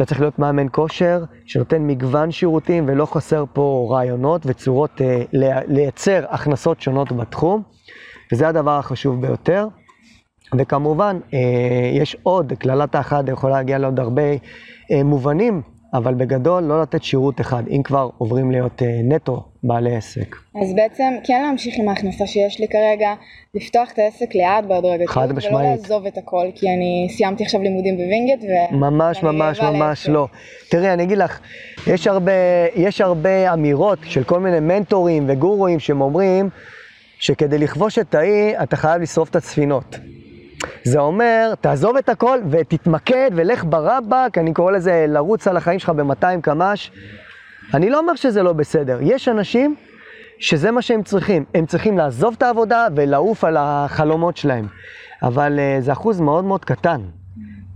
[0.00, 5.22] אתה צריך להיות מאמן כושר שנותן מגוון שירותים ולא חסר פה רעיונות וצורות אה,
[5.68, 7.62] לייצר הכנסות שונות בתחום,
[8.32, 9.68] וזה הדבר החשוב ביותר.
[10.58, 11.38] וכמובן, אה,
[11.92, 14.22] יש עוד, קללת האחד יכולה להגיע לעוד הרבה
[14.90, 15.62] אה, מובנים
[15.94, 20.36] אבל בגדול לא לתת שירות אחד, אם כבר עוברים להיות uh, נטו בעלי עסק.
[20.62, 23.14] אז בעצם כן להמשיך עם ההכנסה שיש לי כרגע,
[23.54, 25.56] לפתוח את העסק לאט בהדרגתיות, חד משמעית.
[25.56, 28.74] ולא לעזוב את הכל, כי אני סיימתי עכשיו לימודים בווינגייט ו...
[28.74, 30.26] ממש ממש ממש לא.
[30.70, 31.40] תראי, אני אגיד לך,
[31.86, 32.32] יש הרבה,
[32.76, 36.50] יש הרבה אמירות של כל מיני מנטורים וגורואים שהם אומרים
[37.18, 39.96] שכדי לכבוש את האי אתה חייב לשרוף את הספינות.
[40.84, 45.90] זה אומר, תעזוב את הכל ותתמקד ולך ברבק, אני קורא לזה לרוץ על החיים שלך
[45.90, 46.90] ב-200 קמ"ש.
[47.74, 49.76] אני לא אומר שזה לא בסדר, יש אנשים
[50.38, 54.66] שזה מה שהם צריכים, הם צריכים לעזוב את העבודה ולעוף על החלומות שלהם.
[55.22, 57.00] אבל uh, זה אחוז מאוד מאוד קטן,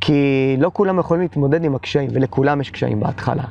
[0.01, 3.45] כי לא כולם יכולים להתמודד עם הקשיים, ולכולם יש קשיים בהתחלה.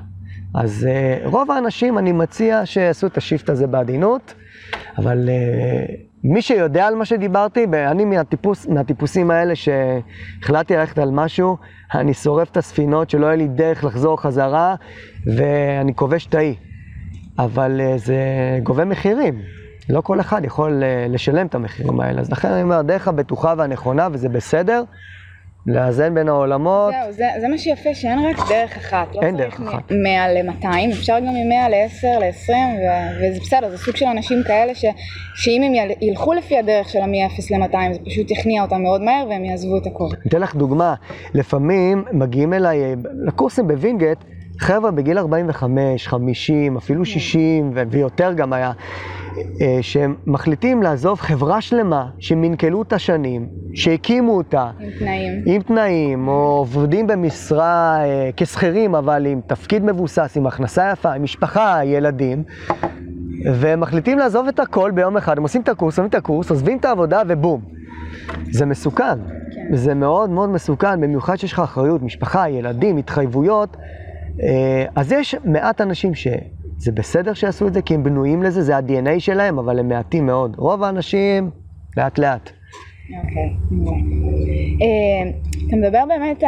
[0.55, 4.33] אז uh, רוב האנשים, אני מציע שיעשו את השיפט הזה בעדינות,
[4.97, 11.57] אבל uh, מי שיודע על מה שדיברתי, אני מהטיפוס, מהטיפוסים האלה שהחלטתי ללכת על משהו,
[11.95, 14.75] אני שורף את הספינות, שלא יהיה לי דרך לחזור חזרה,
[15.37, 16.55] ואני כובש את האי.
[17.39, 18.17] אבל אה, זה
[18.63, 19.41] גובה מחירים.
[19.89, 22.21] לא כל אחד יכול אה, לשלם את המחירים האלה.
[22.21, 24.83] אז לכן אני אומר, הדרך הבטוחה והנכונה, וזה בסדר,
[25.67, 26.93] לאזן בין העולמות.
[27.03, 29.07] זהו, זה, זה מה שיפה, שאין רק דרך אחת.
[29.15, 29.91] לא אין דרך אחת.
[29.91, 34.75] מ-100 ל-200, אפשר גם מ-100 ל-10, ל-20, ו- וזה בסדר, זה סוג של אנשים כאלה
[34.75, 34.85] ש-
[35.35, 35.71] שאם הם
[36.01, 39.87] ילכו לפי הדרך של מ-0 ל-200, זה פשוט יכניע אותם מאוד מהר והם יעזבו את
[39.87, 40.07] הכול.
[40.07, 40.93] אני אתן לך דוגמה,
[41.33, 42.79] לפעמים מגיעים אליי
[43.25, 44.17] לקורסים בווינגייט,
[44.59, 48.71] חבר'ה בגיל 45, 50, אפילו 60 ו- ויותר גם היה.
[49.61, 54.71] אה, שהם מחליטים לעזוב חברה שלמה שמנכלו את השנים, שהקימו אותה.
[54.79, 55.41] עם תנאים.
[55.45, 61.23] עם תנאים, או עובדים במשרה אה, כשכירים, אבל עם תפקיד מבוסס, עם הכנסה יפה, עם
[61.23, 62.43] משפחה, ילדים,
[63.53, 66.77] והם מחליטים לעזוב את הכל ביום אחד, הם עושים את הקורס, עושים את הקורס, עוזבים
[66.77, 67.61] את העבודה ובום.
[68.51, 69.03] זה מסוכן.
[69.55, 69.75] כן.
[69.75, 73.77] זה מאוד מאוד מסוכן, במיוחד שיש לך אחריות, משפחה, ילדים, התחייבויות.
[74.43, 76.27] אה, אז יש מעט אנשים ש...
[76.77, 80.25] זה בסדר שיעשו את זה, כי הם בנויים לזה, זה ה-DNA שלהם, אבל הם מעטים
[80.25, 80.55] מאוד.
[80.57, 81.49] רוב האנשים,
[81.97, 82.49] לאט לאט.
[83.23, 83.49] אוקיי,
[84.81, 85.31] אה,
[85.67, 86.43] אתה מדבר באמת,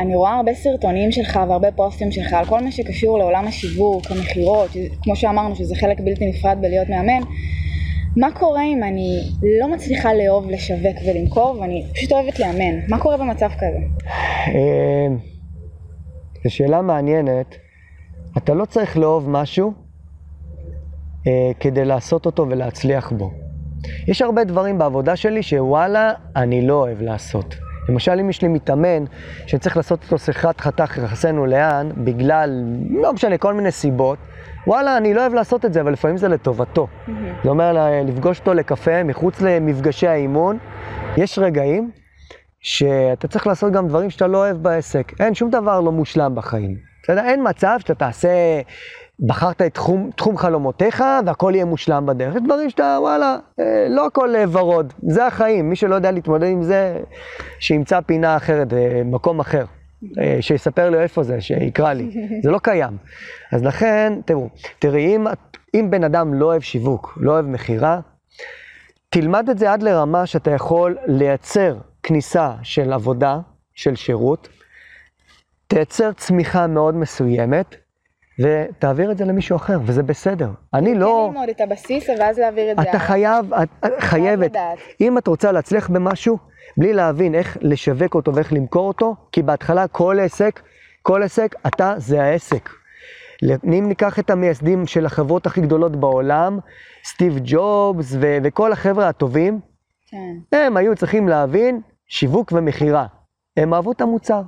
[0.00, 4.70] אני רואה הרבה סרטונים שלך והרבה פוסטים שלך על כל מה שקשור לעולם השיווק, המכירות,
[5.02, 7.20] כמו שאמרנו שזה חלק בלתי נפרד בלהיות מאמן.
[8.16, 9.20] מה קורה אם אני
[9.60, 12.78] לא מצליחה לאהוב לשווק ולמכור ואני פשוט אוהבת לאמן?
[12.88, 13.78] מה קורה במצב כזה?
[14.54, 15.06] אה,
[16.44, 17.65] זו שאלה מעניינת.
[18.38, 19.72] אתה לא צריך לאהוב משהו
[21.26, 23.30] אה, כדי לעשות אותו ולהצליח בו.
[24.08, 27.54] יש הרבה דברים בעבודה שלי שוואלה, אני לא אוהב לעשות.
[27.88, 29.04] למשל, אם יש לי מתאמן
[29.46, 34.18] שצריך לעשות אותו שיחת חתך יחסינו לאן, בגלל, לא משנה, כל מיני סיבות,
[34.66, 36.86] וואלה, אני לא אוהב לעשות את זה, אבל לפעמים זה לטובתו.
[36.86, 37.10] Mm-hmm.
[37.44, 40.58] זה אומר לפגוש אותו לקפה מחוץ למפגשי האימון.
[41.16, 41.90] יש רגעים
[42.60, 45.12] שאתה צריך לעשות גם דברים שאתה לא אוהב בעסק.
[45.20, 46.95] אין שום דבר לא מושלם בחיים.
[47.06, 47.24] בסדר?
[47.24, 48.28] אין מצב שאתה תעשה,
[49.20, 52.34] בחרת את תחום, תחום חלומותיך והכל יהיה מושלם בדרך.
[52.34, 54.92] יש דברים שאתה, וואלה, אה, לא הכל אה, ורוד.
[55.02, 55.70] זה החיים.
[55.70, 56.98] מי שלא יודע להתמודד עם זה,
[57.58, 59.64] שימצא פינה אחרת, אה, מקום אחר.
[60.40, 62.10] שיספר לי איפה זה, שיקרא לי.
[62.42, 62.96] זה לא קיים.
[63.52, 65.26] אז לכן, תראו, תראי, אם,
[65.74, 68.00] אם בן אדם לא אוהב שיווק, לא אוהב מכירה,
[69.10, 73.38] תלמד את זה עד לרמה שאתה יכול לייצר כניסה של עבודה,
[73.74, 74.48] של שירות,
[75.66, 77.76] תייצר צמיחה מאוד מסוימת,
[78.40, 80.50] ותעביר את זה למישהו אחר, וזה בסדר.
[80.74, 81.28] אני לא...
[81.28, 82.90] כן ללמוד את הבסיס, ואז להעביר את זה.
[82.90, 84.52] אתה חייב, את חייבת.
[85.00, 86.38] אם את רוצה להצליח במשהו,
[86.76, 90.60] בלי להבין איך לשווק אותו ואיך למכור אותו, כי בהתחלה כל עסק,
[91.02, 92.70] כל עסק, אתה זה העסק.
[93.64, 96.58] אם ניקח את המייסדים של החברות הכי גדולות בעולם,
[97.04, 99.60] סטיב ג'ובס ו- וכל החבר'ה הטובים,
[100.10, 100.56] כן.
[100.56, 103.06] הם היו צריכים להבין שיווק ומכירה.
[103.56, 104.42] הם אהבו את המוצר,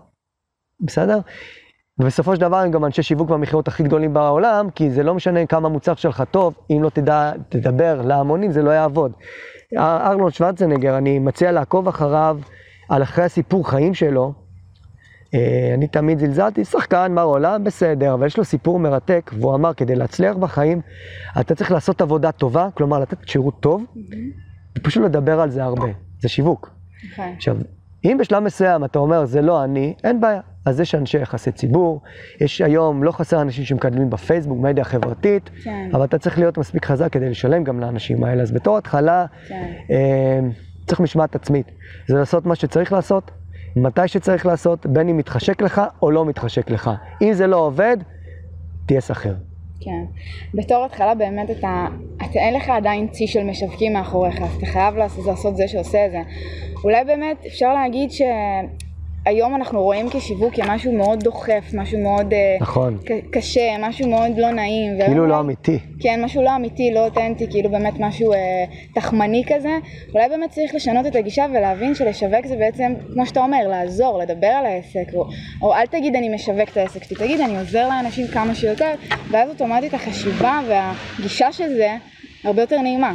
[0.81, 1.19] בסדר?
[1.99, 5.47] ובסופו של דבר הם גם אנשי שיווק והמכירות הכי גדולים בעולם, כי זה לא משנה
[5.47, 9.13] כמה מוצר שלך טוב, אם לא תדע, תדבר להמונים זה לא יעבוד.
[9.77, 12.39] ארלון שוורצנגר, אני מציע לעקוב אחריו,
[12.89, 14.33] על אחרי הסיפור חיים שלו.
[15.35, 19.75] אה, אני תמיד זלזלתי, שחקן, מר עולם, בסדר, אבל יש לו סיפור מרתק, והוא אמר,
[19.75, 20.81] כדי להצליח בחיים,
[21.41, 23.85] אתה צריך לעשות עבודה טובה, כלומר לתת שירות טוב.
[24.79, 25.87] ופשוט לדבר על זה הרבה,
[26.21, 26.67] זה שיווק.
[26.67, 27.13] Okay.
[27.13, 27.33] נכון.
[27.37, 27.57] עכשיו,
[28.05, 30.41] אם בשלב מסוים אתה אומר, זה לא אני, אין בעיה.
[30.69, 32.01] אז יש אנשי יחסי ציבור,
[32.41, 35.91] יש היום, לא חסר אנשים שמקדמים בפייסבוק, מדיה חברתית, כן.
[35.93, 38.43] אבל אתה צריך להיות מספיק חזק כדי לשלם גם לאנשים האלה.
[38.43, 39.73] אז בתור התחלה, כן.
[39.91, 40.41] אה,
[40.87, 41.71] צריך משמעת עצמית.
[42.09, 43.31] זה לעשות מה שצריך לעשות,
[43.77, 46.91] מתי שצריך לעשות, בין אם מתחשק לך או לא מתחשק לך.
[47.23, 47.97] אם זה לא עובד,
[48.87, 49.37] תהיה שכיר.
[49.81, 50.05] כן.
[50.55, 54.97] בתור התחלה באמת אתה, אתה אין לך עדיין צי של משווקים מאחוריך, אז אתה חייב
[54.97, 56.19] לעשות, לעשות זה שעושה את זה.
[56.85, 58.23] אולי באמת אפשר להגיד ש...
[59.29, 62.99] היום אנחנו רואים כשיווק כמשהו מאוד דוחף, משהו מאוד אה, נכון.
[63.31, 64.99] קשה, משהו מאוד לא נעים.
[65.07, 65.79] כאילו לא אמיתי.
[66.01, 68.39] כן, משהו לא אמיתי, לא אותנטי, כאילו באמת משהו אה,
[68.95, 69.79] תחמני כזה.
[70.15, 74.47] אולי באמת צריך לשנות את הגישה ולהבין שלשווק זה בעצם, כמו שאתה אומר, לעזור, לדבר
[74.47, 75.27] על העסק, או,
[75.63, 78.93] או אל תגיד אני משווק את העסק שלי, תגיד אני עוזר לאנשים כמה שיותר,
[79.31, 81.97] ואז אוטומטית החשיבה והגישה של זה
[82.45, 83.15] הרבה יותר נעימה.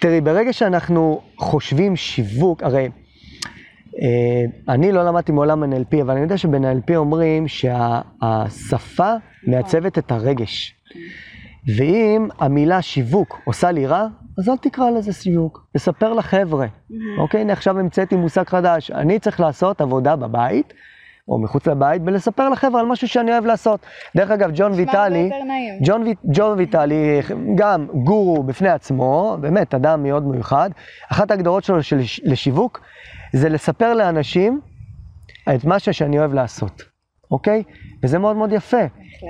[0.00, 2.88] תראי, ברגע שאנחנו חושבים שיווק, הרי...
[4.02, 9.12] אה, אני לא למדתי מעולם NLP, אבל אני יודע שב-NLP אומרים שהשפה
[9.46, 10.74] מעצבת את הרגש.
[11.76, 14.06] ואם המילה שיווק עושה לי רע,
[14.38, 16.66] אז אל תקרא לזה שיווק, תספר לחבר'ה.
[17.18, 20.72] אוקיי, הנה עכשיו המצאתי מושג חדש, אני צריך לעשות עבודה בבית,
[21.28, 23.80] או מחוץ לבית, ולספר לחבר'ה על משהו שאני אוהב לעשות.
[24.16, 25.30] דרך אגב, ג'ון ויטלי,
[25.84, 27.20] ג'ון, ג'ון ויטלי,
[27.54, 30.70] גם גורו בפני עצמו, באמת אדם מאוד מיוחד,
[31.12, 32.80] אחת ההגדרות שלו של, לשיווק,
[33.36, 34.60] זה לספר לאנשים
[35.54, 36.82] את מה שאני אוהב לעשות,
[37.30, 37.62] אוקיי?
[38.02, 38.86] וזה מאוד מאוד יפה.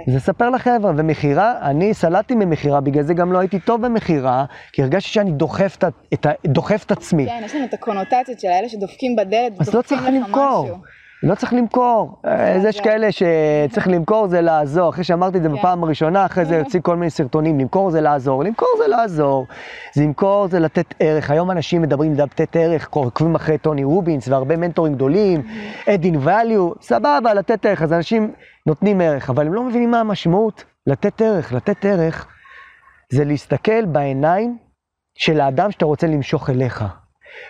[0.07, 4.83] זה לספר לחבר'ה, ומכירה, אני סלדתי ממכירה, בגלל זה גם לא הייתי טוב במכירה, כי
[4.83, 7.27] הרגשתי שאני דוחף את, את, דוחף את עצמי.
[7.27, 10.79] כן, יש לנו את הקונוטציות של האלה שדופקים בדלת ודוחפים לא לך למכור.
[11.23, 12.23] לא צריך למכור.
[12.69, 14.89] יש כאלה שצריך למכור זה לעזור.
[14.91, 15.55] אחרי שאמרתי את זה כן.
[15.55, 18.45] בפעם הראשונה, אחרי זה יוצאים כל מיני סרטונים, למכור זה לעזור.
[18.45, 19.47] למכור זה לעזור.
[19.95, 21.31] זה למכור זה לתת ערך.
[21.31, 25.43] היום אנשים מדברים לתת ערך, עוקבים אחרי טוני רובינס והרבה מנטורים גדולים,
[25.89, 27.83] אדין ואליו, סבבה, לתת ערך.
[27.83, 28.33] אז אנשים
[28.67, 30.65] נותנים ערך, אבל הם לא מבינים מה המשמעות.
[30.87, 32.27] לתת ערך, לתת ערך
[33.13, 34.59] זה להסתכל בעיניים
[35.19, 36.85] של האדם שאתה רוצה למשוך אליך.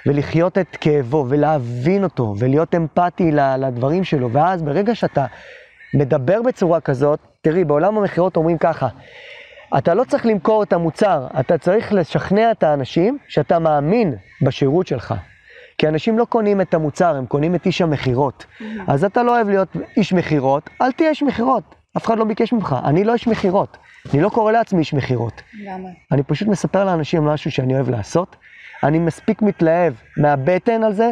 [0.06, 4.32] ולחיות את כאבו, ולהבין אותו, ולהיות אמפתי לדברים שלו.
[4.32, 5.26] ואז ברגע שאתה
[5.94, 8.88] מדבר בצורה כזאת, תראי, בעולם המכירות אומרים ככה,
[9.78, 15.14] אתה לא צריך למכור את המוצר, אתה צריך לשכנע את האנשים שאתה מאמין בשירות שלך.
[15.78, 18.44] כי אנשים לא קונים את המוצר, הם קונים את איש המכירות.
[18.44, 18.64] Mm-hmm.
[18.86, 21.74] אז אתה לא אוהב להיות איש מכירות, אל תהיה איש מכירות.
[21.96, 23.76] אף אחד לא ביקש ממך, אני לא איש מכירות.
[24.14, 25.42] אני לא קורא לעצמי איש מכירות.
[25.64, 25.88] למה?
[26.12, 28.36] אני פשוט מספר לאנשים משהו שאני אוהב לעשות,
[28.84, 31.10] אני מספיק מתלהב מהבטן על זה,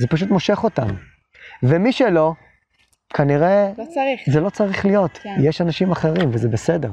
[0.00, 0.88] זה פשוט מושך אותם.
[1.62, 2.32] ומי שלא,
[3.14, 3.70] כנראה...
[3.78, 4.20] לא צריך.
[4.26, 5.18] זה לא צריך להיות.
[5.22, 5.34] כן.
[5.42, 6.90] יש אנשים אחרים, וזה בסדר.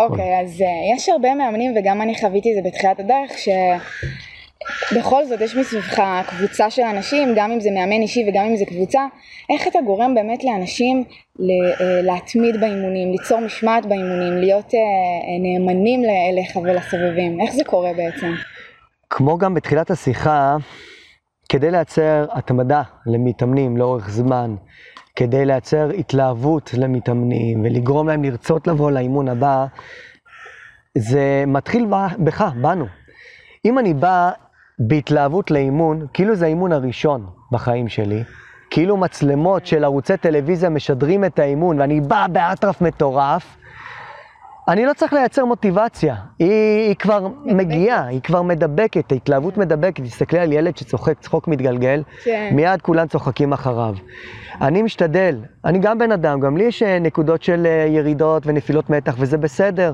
[0.00, 3.32] אוקיי, אז uh, יש הרבה מאמנים, וגם אני חוויתי את זה בתחילת הדרך,
[4.90, 8.64] שבכל זאת יש מסביבך קבוצה של אנשים, גם אם זה מאמן אישי וגם אם זה
[8.64, 9.06] קבוצה,
[9.50, 11.04] איך אתה גורם באמת לאנשים
[12.02, 14.76] להתמיד באימונים, ליצור משמעת באימונים, להיות uh,
[15.42, 18.32] נאמנים אליך ולסובבים, איך זה קורה בעצם?
[19.10, 20.56] כמו גם בתחילת השיחה,
[21.48, 24.54] כדי לייצר התמדה למתאמנים לאורך זמן,
[25.16, 29.66] כדי לייצר התלהבות למתאמנים ולגרום להם לרצות לבוא לאימון הבא,
[30.98, 31.86] זה מתחיל
[32.18, 32.86] בך, בנו.
[33.64, 34.30] אם אני בא
[34.78, 38.24] בהתלהבות לאימון, כאילו זה האימון הראשון בחיים שלי,
[38.70, 43.56] כאילו מצלמות של ערוצי טלוויזיה משדרים את האימון ואני בא באטרף מטורף,
[44.68, 46.50] אני לא צריך לייצר מוטיבציה, היא,
[46.88, 47.52] היא כבר מדבקת.
[47.52, 52.50] מגיעה, היא כבר מדבקת, ההתלהבות מדבקת, תסתכלי על ילד שצוחק צחוק מתגלגל, כן.
[52.52, 53.94] מיד כולם צוחקים אחריו.
[54.60, 58.90] אני משתדל, אני גם בן אדם, גם לי יש אה, נקודות של אה, ירידות ונפילות
[58.90, 59.92] מתח וזה בסדר.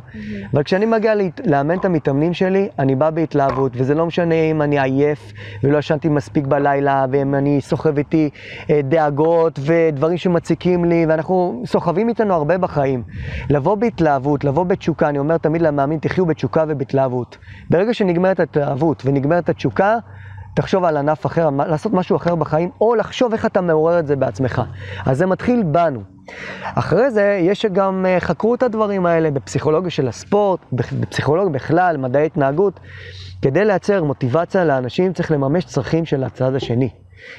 [0.54, 1.12] אבל כשאני מגיע
[1.46, 5.32] לאמן את המתאמנים שלי, אני בא בהתלהבות, וזה לא משנה אם אני עייף
[5.64, 8.30] ולא ישנתי מספיק בלילה, ואם אני סוחב איתי
[8.70, 13.02] אה, דאגות ודברים שמציקים לי, ואנחנו סוחבים איתנו הרבה בחיים.
[13.50, 17.38] לבוא בהתלהבות, לבוא בתשוקה, אני אומר תמיד למאמין, תחיו בתשוקה ובהתלהבות.
[17.70, 19.96] ברגע שנגמרת ההתלהבות ונגמרת התשוקה,
[20.54, 24.16] תחשוב על ענף אחר, לעשות משהו אחר בחיים, או לחשוב איך אתה מעורר את זה
[24.16, 24.62] בעצמך.
[25.06, 26.00] אז זה מתחיל בנו.
[26.74, 32.26] אחרי זה, יש שגם אה, חקרו את הדברים האלה בפסיכולוגיה של הספורט, בפסיכולוגיה בכלל, מדעי
[32.26, 32.80] התנהגות.
[33.42, 36.88] כדי לייצר מוטיבציה לאנשים צריך לממש צרכים של הצד השני.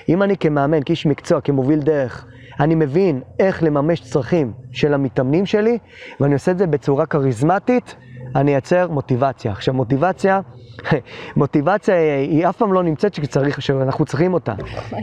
[0.10, 2.26] אם אני כמאמן, כאיש מקצוע, כמוביל דרך,
[2.60, 5.78] אני מבין איך לממש צרכים של המתאמנים שלי,
[6.20, 7.96] ואני עושה את זה בצורה כריזמטית,
[8.36, 9.52] אני אייצר מוטיבציה.
[9.52, 10.42] עכשיו, מוטיבציה,
[11.36, 14.54] מוטיבציה היא אף פעם לא נמצאת שצריך, שאנחנו צריכים אותה.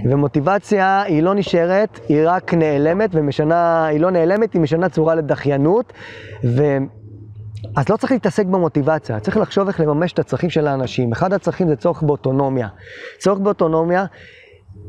[0.05, 5.93] ומוטיבציה היא לא נשארת, היא רק נעלמת ומשנה, היא לא נעלמת, היא משנה צורה לדחיינות.
[6.45, 6.77] ו...
[7.77, 11.12] אז לא צריך להתעסק במוטיבציה, צריך לחשוב איך לממש את הצרכים של האנשים.
[11.12, 12.69] אחד הצרכים זה צורך באוטונומיה.
[13.19, 14.05] צורך באוטונומיה,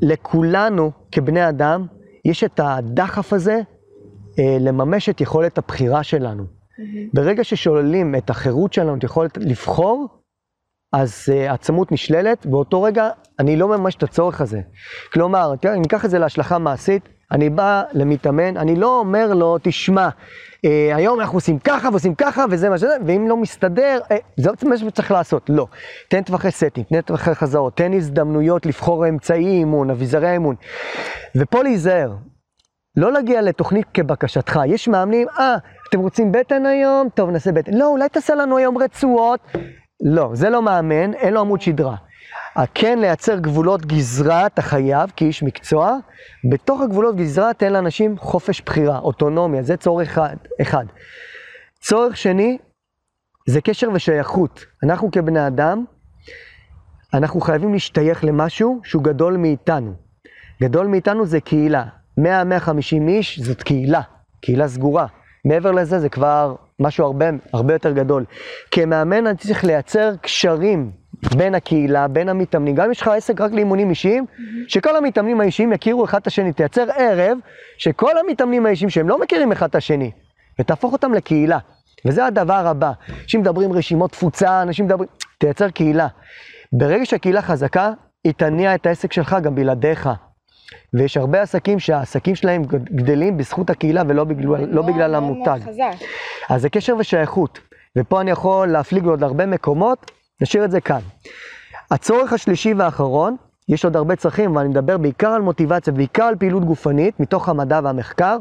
[0.01, 1.85] לכולנו כבני אדם,
[2.25, 3.59] יש את הדחף הזה
[4.39, 6.60] אה, לממש את יכולת הבחירה שלנו.
[7.13, 10.07] ברגע ששוללים את החירות שלנו, את יכולת לבחור,
[10.93, 14.61] אז uh, עצמות נשללת, באותו רגע אני לא ממש את הצורך הזה.
[15.13, 19.57] כלומר, תראה, אם ניקח את זה להשלכה מעשית, אני בא למתאמן, אני לא אומר לו,
[19.61, 20.09] תשמע,
[20.65, 24.49] אה, היום אנחנו עושים ככה ועושים ככה וזה מה שזה, ואם לא מסתדר, אה, זה
[24.63, 25.67] מה שצריך לעשות, לא.
[26.09, 30.55] תן טווחי סטים, תן טווחי חזרות, תן הזדמנויות לבחור אמצעי אימון, אביזרי אימון.
[31.35, 32.13] ופה להיזהר,
[32.95, 34.59] לא להגיע לתוכנית כבקשתך.
[34.65, 35.55] יש מאמנים, אה,
[35.91, 37.09] אתם רוצים בטן היום?
[37.13, 37.73] טוב, נעשה בטן.
[37.73, 39.39] לא, אולי תעשה לנו היום רצועות.
[40.01, 41.95] לא, זה לא מאמן, אין לו עמוד שדרה.
[42.73, 45.97] כן לייצר גבולות גזרה, אתה חייב, כאיש מקצוע.
[46.51, 50.35] בתוך הגבולות גזרה תן לאנשים חופש בחירה, אוטונומיה, זה צורך אחד.
[50.61, 50.85] אחד.
[51.81, 52.57] צורך שני,
[53.47, 54.65] זה קשר ושייכות.
[54.83, 55.85] אנחנו כבני אדם,
[57.13, 59.93] אנחנו חייבים להשתייך למשהו שהוא גדול מאיתנו.
[60.61, 61.85] גדול מאיתנו זה קהילה.
[62.19, 62.23] 100-150
[63.07, 64.01] איש זאת קהילה,
[64.41, 65.07] קהילה סגורה.
[65.45, 68.25] מעבר לזה זה כבר משהו הרבה, הרבה יותר גדול.
[68.71, 70.91] כמאמן אני צריך לייצר קשרים
[71.37, 74.25] בין הקהילה, בין המתאמנים, גם אם יש לך עסק רק לאימונים אישיים.
[74.67, 77.37] שכל המתאמנים האישיים יכירו אחד את השני, תייצר ערב
[77.77, 80.11] שכל המתאמנים האישיים שהם לא מכירים אחד את השני,
[80.59, 81.57] ותהפוך אותם לקהילה.
[82.05, 82.91] וזה הדבר הבא.
[83.21, 86.07] אנשים מדברים רשימות תפוצה, אנשים מדברים, תייצר קהילה.
[86.73, 87.91] ברגע שהקהילה חזקה,
[88.23, 90.09] היא תניע את העסק שלך גם בלעדיך.
[90.93, 95.59] ויש הרבה עסקים שהעסקים שלהם גדלים בזכות הקהילה ולא בגלל, לא בגלל המותג.
[96.49, 97.59] אז זה קשר ושייכות.
[97.97, 100.99] ופה אני יכול להפליג לעוד הרבה מקומות, נשאיר את זה כאן.
[101.91, 103.35] הצורך השלישי והאחרון,
[103.69, 107.49] יש עוד הרבה צרכים, אבל אני מדבר בעיקר על מוטיבציה, בעיקר על פעילות גופנית, מתוך
[107.49, 108.37] המדע והמחקר.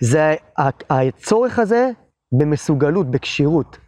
[0.00, 0.34] זה
[0.90, 1.90] הצורך הזה
[2.32, 3.78] במסוגלות, בכשירות.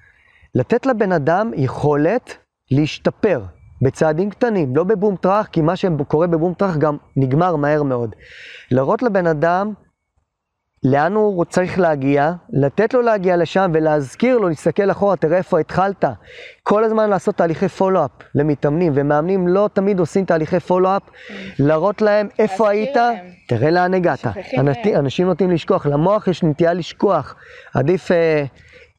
[0.55, 2.37] לתת לבן אדם יכולת
[2.71, 3.42] להשתפר,
[3.82, 8.14] בצעדים קטנים, לא בבום טראח, כי מה שקורה בבום טראח גם נגמר מהר מאוד.
[8.70, 9.72] להראות לבן אדם
[10.82, 16.04] לאן הוא צריך להגיע, לתת לו להגיע לשם ולהזכיר לו, להסתכל אחורה, תראה איפה התחלת.
[16.62, 21.02] כל הזמן לעשות תהליכי פולו-אפ למתאמנים, ומאמנים לא תמיד עושים תהליכי פולו-אפ,
[21.58, 23.16] להראות להם איפה היית, להם.
[23.48, 24.26] תראה לאן הגעת.
[24.58, 27.34] אנשים, אנשים נוטים לשכוח, למוח יש נטייה לשכוח.
[27.74, 28.44] עדיף אה,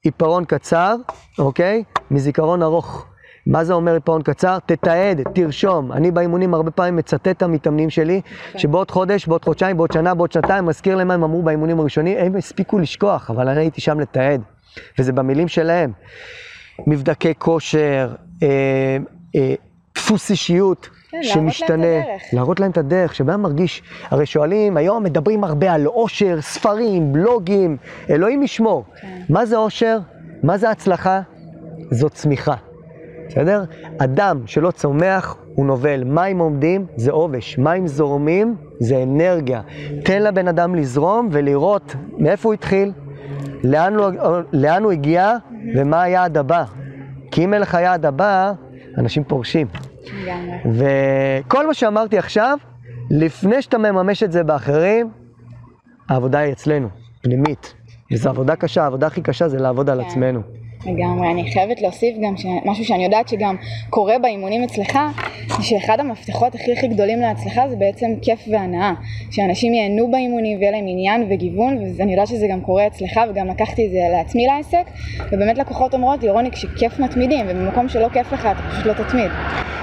[0.03, 0.95] עיפרון קצר,
[1.39, 1.83] אוקיי?
[2.11, 3.05] מזיכרון ארוך.
[3.49, 4.57] מה זה אומר עיפרון קצר?
[4.65, 5.91] תתעד, תרשום.
[5.91, 8.59] אני באימונים הרבה פעמים מצטט את המתאמנים שלי, כן.
[8.59, 12.17] שבעוד חודש, בעוד חודשיים, בעוד שנה, בעוד שנתיים, מזכיר להם מה הם אמרו באימונים הראשונים,
[12.17, 14.41] הם הספיקו לשכוח, אבל אני הייתי שם לתעד,
[14.99, 15.91] וזה במילים שלהם.
[16.87, 18.47] מבדקי כושר, אה,
[19.35, 19.53] אה,
[19.95, 22.21] דפוס אישיות, כן, להראות להם את שמשתנה, הדרך.
[22.33, 27.13] להראות להם את הדרך, שבן אדם מרגיש, הרי שואלים, היום מדברים הרבה על אושר, ספרים,
[27.13, 27.77] בלוגים,
[28.09, 28.85] אלוהים ישמור.
[29.01, 29.21] כן.
[29.29, 29.99] מה זה אושר?
[30.43, 31.21] מה זה הצלחה?
[31.91, 32.55] זו צמיחה,
[33.29, 33.63] בסדר?
[33.97, 36.03] אדם שלא צומח, הוא נובל.
[36.03, 37.57] מים עומדים, זה עובש.
[37.57, 39.61] מים זורמים, זה אנרגיה.
[40.03, 42.91] תן לבן אדם לזרום ולראות מאיפה הוא התחיל,
[43.63, 44.11] לאן הוא,
[44.53, 45.33] לאן הוא הגיע
[45.75, 46.63] ומה היעד הבא.
[47.31, 48.53] כי אם אין לך יעד הבא,
[48.97, 49.67] אנשים פורשים.
[50.65, 52.57] וכל מה שאמרתי עכשיו,
[53.11, 55.09] לפני שאתה מממש את זה באחרים,
[56.09, 56.89] העבודה היא אצלנו,
[57.21, 57.73] פנימית.
[58.13, 60.07] וזו עבודה קשה, העבודה הכי קשה זה לעבוד על כן.
[60.07, 60.41] עצמנו.
[60.85, 62.45] לגמרי, אני חייבת להוסיף גם ש...
[62.65, 63.55] משהו שאני יודעת שגם
[63.89, 64.99] קורה באימונים אצלך,
[65.61, 68.93] שאחד המפתחות הכי הכי גדולים להצלחה זה בעצם כיף והנאה.
[69.31, 73.85] שאנשים ייהנו באימונים ויהיה להם עניין וגיוון, ואני יודעת שזה גם קורה אצלך, וגם לקחתי
[73.85, 74.83] את זה לעצמי לעסק,
[75.31, 79.31] ובאמת לקוחות אומרות לי, רוני, כשכיף מתמידים, ובמקום שלא כיף לך אתה פשוט לא תתמיד.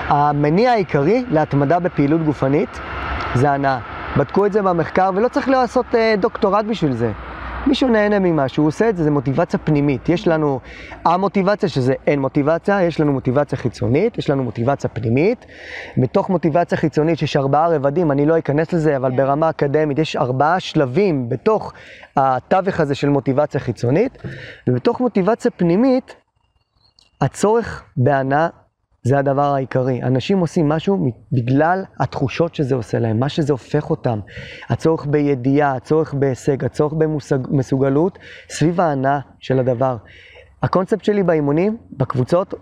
[0.09, 2.81] המניע העיקרי להתמדה בפעילות גופנית
[3.35, 3.79] זה הנאה.
[4.17, 7.13] בדקו את זה במחקר, ולא צריך לעשות אה, דוקטורט בשביל זה.
[7.67, 10.09] מישהו נהנה ממשהו, הוא עושה את זה, זה מוטיבציה פנימית.
[10.09, 10.61] יש לנו
[11.05, 15.47] המוטיבציה, שזה אין מוטיבציה, יש לנו מוטיבציה חיצונית, יש לנו מוטיבציה פנימית.
[15.99, 19.17] בתוך מוטיבציה חיצונית יש ארבעה רבדים, אני לא אכנס לזה, אבל כן.
[19.17, 21.73] ברמה אקדמית יש ארבעה שלבים בתוך
[22.17, 24.19] התווך הזה של מוטיבציה חיצונית,
[24.69, 26.17] ובתוך מוטיבציה פנימית,
[27.21, 28.49] הצורך בהנאה
[29.07, 30.03] זה הדבר העיקרי.
[30.03, 34.21] אנשים עושים משהו בגלל התחושות שזה עושה להם, מה שזה הופך אותם.
[34.69, 39.97] הצורך בידיעה, הצורך בהישג, הצורך במסוגלות, סביב ההנאה של הדבר.
[40.63, 42.55] הקונספט שלי באימונים, בקבוצות,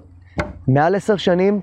[0.69, 1.61] מעל עשר שנים,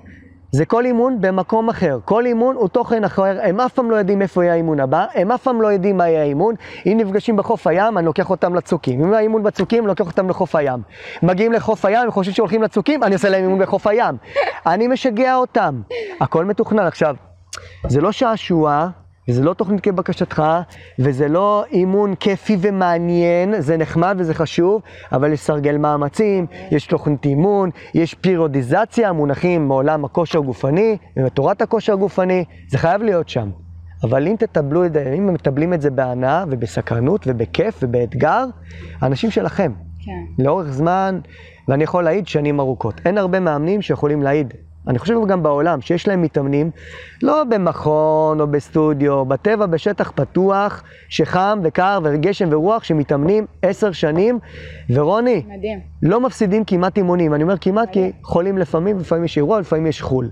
[0.54, 1.98] זה כל אימון במקום אחר.
[2.04, 5.32] כל אימון הוא תוכן אחר, הם אף פעם לא יודעים איפה יהיה האימון הבא, הם
[5.32, 6.54] אף פעם לא יודעים מה יהיה האימון.
[6.86, 9.04] אם נפגשים בחוף הים, אני לוקח אותם לצוקים.
[9.04, 10.82] אם האימון בצוקים, אני לוקח אותם לחוף הים.
[11.22, 14.16] מגיעים לחוף הים, הם חושבים שהולכים לצוקים, אני עושה להם אימון בחוף הים.
[14.66, 15.82] אני משגע אותם.
[16.20, 16.86] הכל מתוכנן.
[16.86, 17.16] עכשיו,
[17.88, 18.88] זה לא שעשוע,
[19.28, 20.42] וזה לא תוכנית כבקשתך,
[20.98, 24.82] וזה לא אימון כיפי ומעניין, זה נחמד וזה חשוב,
[25.12, 31.92] אבל יש סרגל מאמצים, יש תוכנית אימון, יש פירודיזציה, מונחים מעולם הכושר הגופני, ומתורת הכושר
[31.92, 33.50] הגופני, זה חייב להיות שם.
[34.02, 38.44] אבל אם תטבלו את זה, אם מטבלים את זה בהנאה ובסקרנות ובכיף ובאתגר,
[39.00, 39.72] האנשים שלכם.
[40.04, 40.42] כן.
[40.44, 41.20] לאורך זמן,
[41.68, 43.00] ואני יכול להעיד שנים ארוכות.
[43.04, 44.54] אין הרבה מאמנים שיכולים להעיד.
[44.88, 46.70] אני חושב גם בעולם, שיש להם מתאמנים,
[47.22, 54.38] לא במכון או בסטודיו, בטבע, בשטח פתוח, שחם וקר וגשם ורוח, שמתאמנים עשר שנים,
[54.90, 55.80] ורוני, מדהים.
[56.02, 57.34] לא מפסידים כמעט אימונים.
[57.34, 60.30] אני אומר כמעט כי חולים לפעמים, לפעמים יש אירוע, לפעמים יש חו"ל.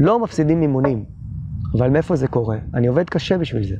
[0.00, 1.04] לא מפסידים אימונים.
[1.78, 2.56] אבל מאיפה זה קורה?
[2.74, 3.74] אני עובד קשה בשביל זה.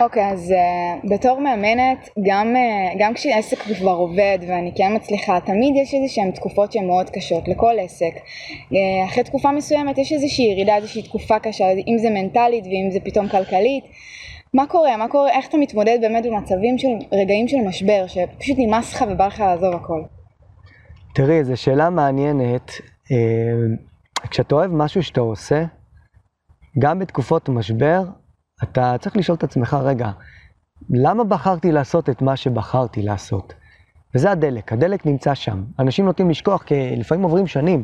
[0.00, 5.76] אוקיי, אז uh, בתור מאמנת, גם, uh, גם כשעסק כבר עובד ואני כן מצליחה, תמיד
[5.76, 8.14] יש איזה שהן תקופות שהן מאוד קשות לכל עסק.
[8.14, 8.76] Uh,
[9.08, 13.28] אחרי תקופה מסוימת יש איזושהי ירידה, איזושהי תקופה קשה, אם זה מנטלית ואם זה פתאום
[13.28, 13.84] כלכלית.
[14.54, 14.96] מה קורה?
[14.96, 15.30] מה קורה?
[15.30, 19.74] איך אתה מתמודד באמת במצבים של רגעים של משבר, שפשוט נמאס לך ובא לך לעזוב
[19.74, 20.02] הכל?
[21.14, 22.70] תראי, זו שאלה מעניינת.
[24.30, 25.64] כשאתה אוהב משהו שאתה עושה,
[26.78, 28.02] גם בתקופות משבר,
[28.62, 30.10] אתה צריך לשאול את עצמך, רגע,
[30.90, 33.54] למה בחרתי לעשות את מה שבחרתי לעשות?
[34.14, 35.64] וזה הדלק, הדלק נמצא שם.
[35.78, 37.82] אנשים נוטים לשכוח, כי לפעמים עוברים שנים.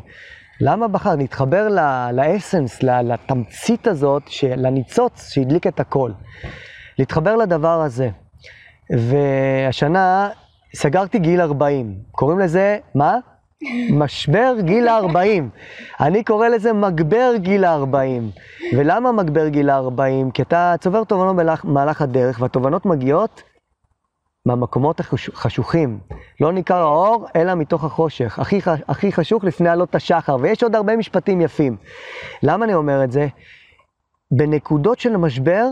[0.61, 1.15] למה בחר?
[1.15, 4.23] להתחבר ל- לאסנס, ל- לתמצית הזאת,
[4.57, 6.11] לניצוץ שהדליק את הכל.
[6.99, 8.09] להתחבר לדבר הזה.
[8.89, 10.29] והשנה
[10.75, 11.95] סגרתי גיל 40.
[12.11, 13.17] קוראים לזה, מה?
[13.91, 15.43] משבר גיל ה-40.
[15.99, 18.39] אני קורא לזה מגבר גיל ה-40.
[18.77, 20.31] ולמה מגבר גיל ה-40?
[20.33, 23.43] כי אתה צובר תובנות במהלך הדרך, והתובנות מגיעות
[24.45, 25.99] מהמקומות החשוכים.
[26.41, 28.39] לא ניכר האור, אלא מתוך החושך.
[28.39, 30.37] הכי, הכי חשוך לפני עלות השחר.
[30.41, 31.77] ויש עוד הרבה משפטים יפים.
[32.43, 33.27] למה אני אומר את זה?
[34.31, 35.67] בנקודות של משבר,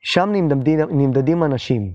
[0.00, 1.92] שם נמדדים, נמדדים אנשים.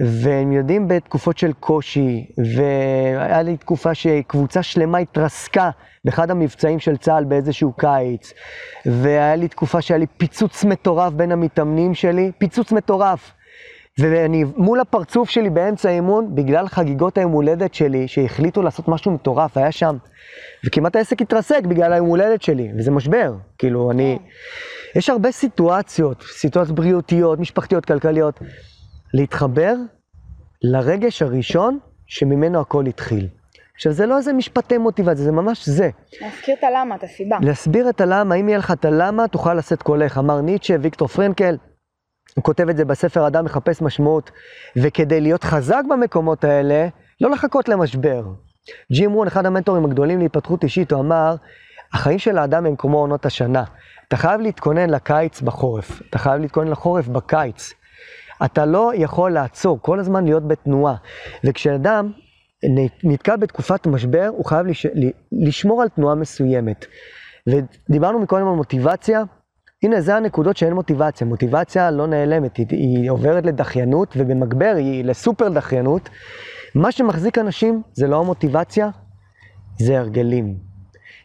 [0.00, 5.70] והם יודעים בתקופות של קושי, והיה לי תקופה שקבוצה שלמה התרסקה
[6.04, 8.32] באחד המבצעים של צה"ל באיזשהו קיץ,
[8.86, 13.32] והיה לי תקופה שהיה לי פיצוץ מטורף בין המתאמנים שלי, פיצוץ מטורף.
[13.98, 19.56] ואני מול הפרצוף שלי באמצע האימון, בגלל חגיגות היום הולדת שלי, שהחליטו לעשות משהו מטורף,
[19.56, 19.96] היה שם.
[20.66, 23.34] וכמעט העסק התרסק בגלל היום הולדת שלי, וזה משבר.
[23.58, 24.18] כאילו, אני...
[24.96, 28.40] יש הרבה סיטואציות, סיטואציות בריאותיות, משפחתיות, כלכליות.
[29.14, 29.74] להתחבר
[30.62, 33.28] לרגש הראשון שממנו הכל התחיל.
[33.74, 35.90] עכשיו, זה לא איזה משפטי מוטיבציה, זה ממש זה.
[36.20, 37.38] להזכיר את הלמה, את הסיבה.
[37.42, 40.18] להסביר את הלמה, אם יהיה לך את הלמה, תוכל לשאת קולך.
[40.18, 41.56] אמר ניטשה, ויקטור פרנקל,
[42.34, 44.30] הוא כותב את זה בספר אדם מחפש משמעות,
[44.76, 46.88] וכדי להיות חזק במקומות האלה,
[47.20, 48.24] לא לחכות למשבר.
[48.92, 51.36] ג'ים רון, אחד המנטורים הגדולים להתפתחות אישית, הוא אמר,
[51.92, 53.64] החיים של האדם הם כמו עונות השנה.
[54.08, 57.72] אתה חייב להתכונן לקיץ בחורף, אתה חייב להתכונן לחורף בקיץ.
[58.44, 60.94] אתה לא יכול לעצור, כל הזמן להיות בתנועה.
[61.44, 62.12] וכשאדם
[63.04, 64.86] נתקע בתקופת משבר, הוא חייב לש...
[65.32, 66.86] לשמור על תנועה מסוימת.
[67.46, 69.22] ודיברנו מקודם על מוטיבציה,
[69.82, 75.48] הנה זה הנקודות שאין מוטיבציה, מוטיבציה לא נעלמת, היא, היא עוברת לדחיינות ובמגבר היא לסופר
[75.48, 76.08] דחיינות.
[76.74, 78.88] מה שמחזיק אנשים זה לא המוטיבציה,
[79.78, 80.54] זה הרגלים.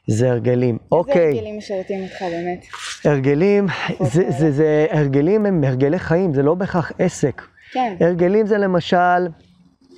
[0.08, 1.16] זה הרגלים, איזה אוקיי.
[1.16, 2.66] איזה הרגלים משרתים אותך באמת?
[3.06, 3.68] הרגלים,
[4.00, 7.42] זה, זה, זה, הרגלים הם הרגלי חיים, זה לא בהכרח עסק.
[7.72, 7.96] כן.
[8.00, 9.28] הרגלים זה למשל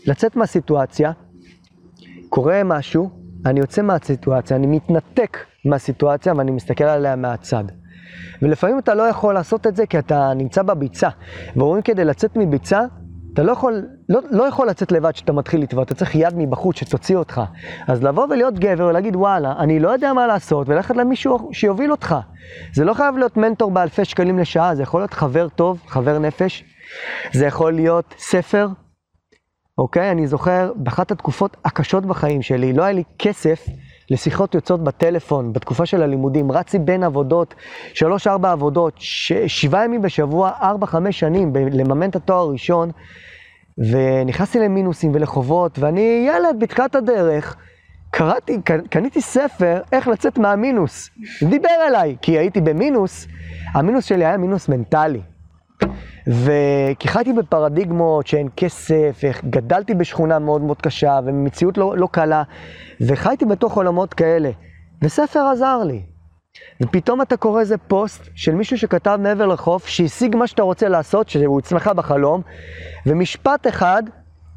[0.05, 1.11] לצאת מהסיטואציה,
[2.29, 3.09] קורה משהו,
[3.45, 7.63] אני יוצא מהסיטואציה, אני מתנתק מהסיטואציה ואני מסתכל עליה מהצד.
[8.41, 11.09] ולפעמים אתה לא יכול לעשות את זה כי אתה נמצא בביצה.
[11.55, 12.81] ואומרים כדי לצאת מביצה,
[13.33, 16.77] אתה לא יכול, לא, לא יכול לצאת לבד כשאתה מתחיל לטבוע, אתה צריך יד מבחוץ
[16.77, 17.41] שתוציא אותך.
[17.87, 22.15] אז לבוא ולהיות גבר ולהגיד וואלה, אני לא יודע מה לעשות, וללכת למישהו שיוביל אותך.
[22.73, 26.63] זה לא חייב להיות מנטור באלפי שקלים לשעה, זה יכול להיות חבר טוב, חבר נפש,
[27.33, 28.67] זה יכול להיות ספר,
[29.77, 30.11] אוקיי?
[30.11, 33.65] אני זוכר, באחת התקופות הקשות בחיים שלי, לא היה לי כסף
[34.09, 37.55] לשיחות יוצאות בטלפון בתקופה של הלימודים, רצי בין עבודות,
[37.93, 39.33] שלוש-ארבע עבודות, ש...
[39.33, 41.57] שבעה ימים בשבוע, ארבע-חמש שנים, ב...
[41.57, 42.91] לממן את התואר הראשון,
[43.77, 47.55] ונכנסתי למינוסים ולחובות, ואני ילד בתחילת הדרך,
[48.11, 48.57] קראתי,
[48.89, 51.09] קניתי ספר איך לצאת מהמינוס.
[51.49, 53.27] דיבר אליי, כי הייתי במינוס,
[53.73, 55.21] המינוס שלי היה מינוס מנטלי.
[56.27, 62.43] וכי חייתי בפרדיגמות שאין כסף, גדלתי בשכונה מאוד מאוד קשה, ומציאות לא, לא קלה,
[63.01, 64.49] וחייתי בתוך עולמות כאלה.
[65.01, 66.01] וספר עזר לי.
[66.81, 71.29] ופתאום אתה קורא איזה פוסט של מישהו שכתב מעבר לחוף, שהשיג מה שאתה רוצה לעשות,
[71.29, 72.41] שהוא אצלך בחלום,
[73.05, 74.03] ומשפט אחד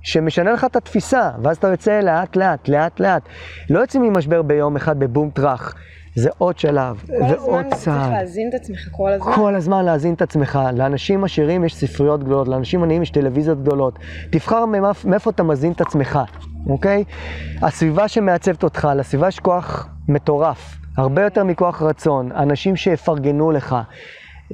[0.03, 3.29] שמשנה לך את התפיסה, ואז אתה יוצא לאט לאט, לאט לאט.
[3.71, 5.75] לא יוצאים ממשבר ביום אחד בבום טראח.
[6.17, 7.41] זה עוד שלב, ועוד צעד.
[7.41, 9.33] כל הזמן צריך להזין את עצמך, כל הזמן.
[9.35, 10.59] כל הזמן להזין את עצמך.
[10.77, 13.99] לאנשים עשירים יש ספריות גדולות, לאנשים עניים יש טלוויזיות גדולות.
[14.31, 14.65] תבחר
[15.05, 16.19] מאיפה אתה מזין את עצמך,
[16.67, 17.05] אוקיי?
[17.63, 22.33] הסביבה שמעצבת אותך, לסביבה יש כוח מטורף, הרבה יותר מכוח רצון.
[22.33, 23.77] אנשים שיפרגנו לך.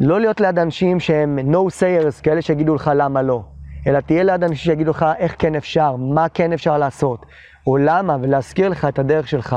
[0.00, 3.42] לא להיות ליד אנשים שהם no sayers, כאלה שיגידו לך למה לא.
[3.86, 7.26] אלא תהיה ליד אנשים שיגידו לך איך כן אפשר, מה כן אפשר לעשות,
[7.66, 9.56] או למה, ולהזכיר לך את הדרך שלך.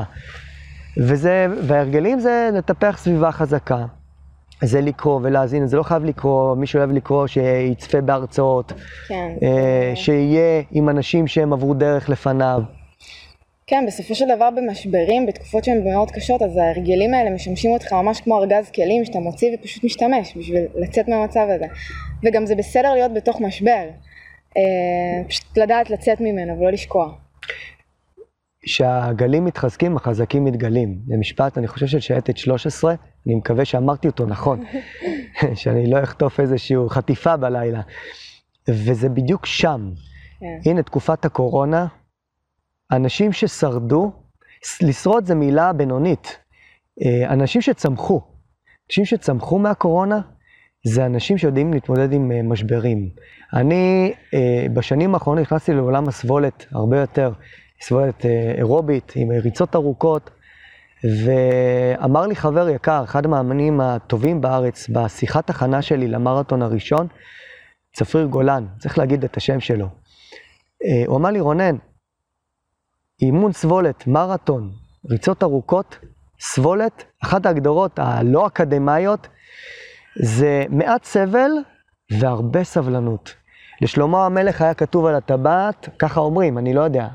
[0.97, 3.85] וזה, וההרגלים זה לטפח סביבה חזקה.
[4.63, 8.73] זה לקרוא ולהאזין, זה לא חייב לקרוא, מי שאוהב לקרוא שיצפה בהרצאות,
[9.07, 9.31] כן.
[9.43, 12.61] אה, שיהיה עם אנשים שהם עברו דרך לפניו.
[13.67, 18.21] כן, בסופו של דבר במשברים, בתקופות שהן מאוד קשות, אז ההרגלים האלה משמשים אותך ממש
[18.21, 21.65] כמו ארגז כלים שאתה מוציא ופשוט משתמש בשביל לצאת מהמצב הזה.
[22.23, 23.83] וגם זה בסדר להיות בתוך משבר,
[24.57, 24.61] אה,
[25.27, 27.24] פשוט לדעת לצאת ממנו ולא לשקוע.
[28.65, 30.99] שהגלים מתחזקים, החזקים מתגלים.
[31.07, 32.95] זה משפט, אני חושב, של שייטת 13,
[33.27, 34.63] אני מקווה שאמרתי אותו נכון,
[35.53, 37.81] שאני לא אחטוף איזושהי חטיפה בלילה.
[38.69, 39.91] וזה בדיוק שם.
[39.93, 40.39] Yeah.
[40.63, 40.69] כן.
[40.69, 41.87] הנה, תקופת הקורונה,
[42.91, 44.11] אנשים ששרדו,
[44.81, 46.39] לשרוד זה מילה בינונית.
[47.01, 48.21] אה, אנשים שצמחו,
[48.89, 50.21] אנשים שצמחו מהקורונה,
[50.85, 53.09] זה אנשים שיודעים להתמודד עם אה, משברים.
[53.53, 57.31] אני אה, בשנים האחרונות נכנסתי לעולם הסבולת הרבה יותר.
[57.87, 60.29] סבולת אה, אירובית עם ריצות ארוכות,
[61.25, 67.07] ואמר לי חבר יקר, אחד המאמנים הטובים בארץ, בשיחת הכנה שלי למרתון הראשון,
[67.93, 69.87] צפריר גולן, צריך להגיד את השם שלו.
[70.85, 71.75] אה, הוא אמר לי, רונן,
[73.21, 74.71] אימון סבולת, מרתון,
[75.09, 75.99] ריצות ארוכות,
[76.39, 79.27] סבולת, אחת ההגדרות הלא אקדמאיות,
[80.23, 81.51] זה מעט סבל
[82.19, 83.33] והרבה סבלנות.
[83.81, 87.07] לשלמה המלך היה כתוב על הטבעת, ככה אומרים, אני לא יודע,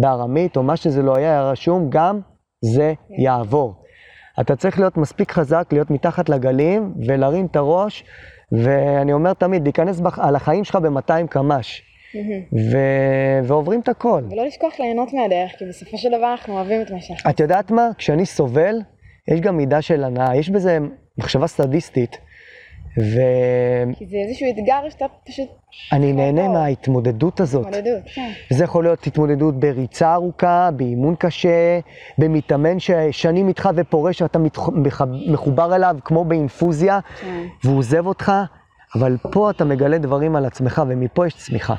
[0.00, 2.20] בארמית, או מה שזה לא היה, היה רשום, גם
[2.60, 3.74] זה יעבור.
[4.40, 8.04] אתה צריך להיות מספיק חזק, להיות מתחת לגלים, ולהרים את הראש,
[8.52, 10.18] ואני אומר תמיד, להיכנס בח...
[10.18, 11.82] על החיים שלך ב-200 קמ"ש.
[12.72, 12.78] ו...
[13.44, 14.22] ועוברים את הכל.
[14.30, 17.30] ולא לשכוח ליהנות מהדרך, כי בסופו של דבר אנחנו אוהבים את מה שאנחנו...
[17.30, 17.88] את יודעת מה?
[17.98, 18.76] כשאני סובל,
[19.32, 20.78] יש גם מידה של הנאה, יש בזה
[21.18, 22.18] מחשבה סטדיסטית.
[23.00, 23.20] ו...
[23.98, 25.48] כי זה איזשהו אתגר שאתה פשוט...
[25.92, 27.66] אני נהנה מההתמודדות הזאת.
[27.66, 28.30] התמודדות, כן.
[28.50, 31.80] זה יכול להיות התמודדות בריצה ארוכה, באימון קשה,
[32.18, 34.38] במתאמן ששנים איתך ופורש שאתה
[35.26, 37.44] מחובר אליו כמו באינפוזיה, כן.
[37.64, 38.32] והוא עוזב אותך,
[38.94, 41.74] אבל פה אתה מגלה דברים על עצמך ומפה יש צמיחה.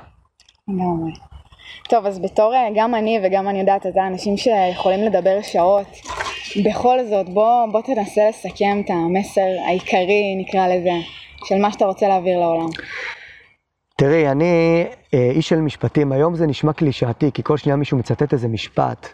[0.67, 1.28] לגמרי.
[1.89, 5.87] טוב, אז בתור אה, גם אני וגם אני יודעת, אתה אנשים שיכולים לדבר שעות.
[6.65, 11.07] בכל זאת, בוא, בוא תנסה לסכם את המסר העיקרי, נקרא לזה,
[11.45, 12.69] של מה שאתה רוצה להעביר לעולם.
[13.97, 18.33] תראי, אני אה, איש של משפטים, היום זה נשמע קלישאתי, כי כל שנייה מישהו מצטט
[18.33, 19.07] איזה משפט,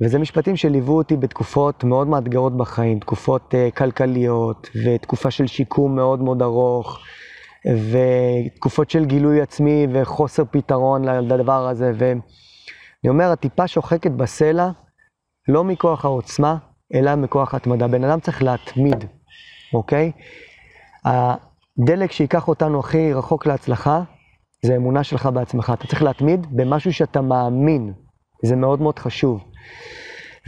[0.00, 6.22] וזה משפטים שליוו אותי בתקופות מאוד מאתגרות בחיים, תקופות uh, כלכליות, ותקופה של שיקום מאוד
[6.22, 6.98] מאוד ארוך,
[7.66, 11.92] ותקופות של גילוי עצמי וחוסר פתרון לדבר הזה.
[11.94, 14.70] ואני אומר, הטיפה שוחקת בסלע,
[15.48, 16.56] לא מכוח העוצמה,
[16.94, 17.88] אלא מכוח ההתמדה.
[17.88, 19.04] בן אדם צריך להתמיד,
[19.74, 20.12] אוקיי?
[21.04, 24.02] הדלק שייקח אותנו הכי רחוק להצלחה,
[24.64, 25.72] זה אמונה שלך בעצמך.
[25.74, 27.92] אתה צריך להתמיד במשהו שאתה מאמין.
[28.44, 29.44] זה מאוד מאוד חשוב.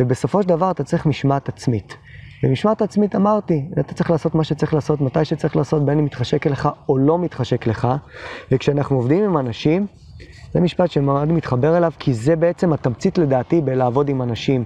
[0.00, 1.96] ובסופו של דבר אתה צריך משמעת עצמית.
[2.42, 6.46] במשמעת עצמית אמרתי, אתה צריך לעשות מה שצריך לעשות, מתי שצריך לעשות, בין אם מתחשק
[6.46, 7.88] לך או לא מתחשק לך.
[8.52, 9.86] וכשאנחנו עובדים עם אנשים,
[10.52, 14.64] זה משפט שמאוד מתחבר אליו, כי זה בעצם התמצית לדעתי בלעבוד עם אנשים.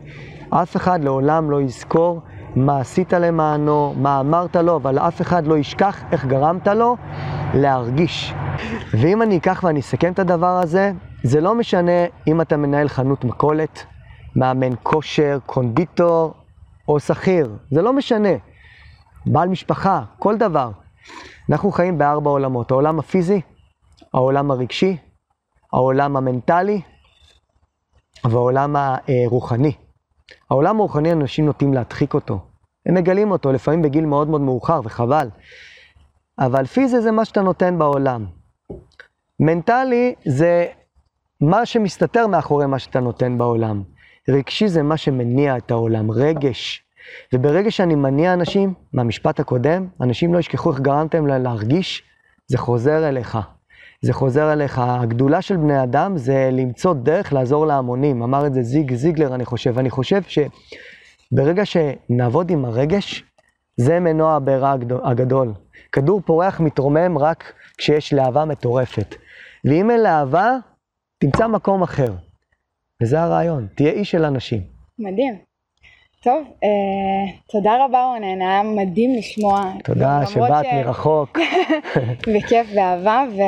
[0.50, 2.20] אף אחד לעולם לא יזכור
[2.56, 6.96] מה עשית למענו, מה אמרת לו, אבל אף אחד לא ישכח איך גרמת לו
[7.54, 8.34] להרגיש.
[8.94, 10.92] ואם אני אקח ואני אסכם את הדבר הזה,
[11.22, 13.84] זה לא משנה אם אתה מנהל חנות מכולת,
[14.36, 16.34] מאמן כושר, קונדיטור
[16.90, 18.28] או שכיר, זה לא משנה.
[19.26, 20.70] בעל משפחה, כל דבר.
[21.50, 23.40] אנחנו חיים בארבע עולמות, העולם הפיזי,
[24.14, 24.96] העולם הרגשי,
[25.72, 26.80] העולם המנטלי
[28.24, 29.72] והעולם הרוחני.
[30.50, 32.38] העולם הרוחני, אנשים נוטים להדחיק אותו.
[32.86, 35.28] הם מגלים אותו, לפעמים בגיל מאוד מאוד מאוחר, וחבל.
[36.38, 38.26] אבל פיזי זה מה שאתה נותן בעולם.
[39.40, 40.66] מנטלי זה
[41.40, 43.82] מה שמסתתר מאחורי מה שאתה נותן בעולם.
[44.30, 46.84] רגשי זה מה שמניע את העולם, רגש.
[47.32, 52.02] וברגע שאני מניע אנשים, מהמשפט הקודם, אנשים לא ישכחו איך גרמתם להם להרגיש,
[52.46, 53.38] זה חוזר אליך.
[54.02, 54.78] זה חוזר אליך.
[54.84, 58.22] הגדולה של בני אדם זה למצוא דרך לעזור להמונים.
[58.22, 59.78] אמר את זה זיג זיגלר, אני חושב.
[59.78, 63.24] אני חושב שברגע שנעבוד עם הרגש,
[63.76, 64.74] זה מנוע הבעירה
[65.04, 65.52] הגדול.
[65.92, 69.14] כדור פורח מתרומם רק כשיש להבה מטורפת.
[69.64, 70.56] ואם אין להבה,
[71.18, 72.14] תמצא מקום אחר.
[73.02, 74.60] וזה הרעיון, תהיה איש של אנשים.
[74.98, 75.50] מדהים.
[76.22, 79.72] טוב, אה, תודה רבה רונן, היה מדהים לשמוע.
[79.84, 80.74] תודה שבאת ש...
[80.74, 81.38] מרחוק.
[82.34, 83.40] בכיף ואהבה, ו...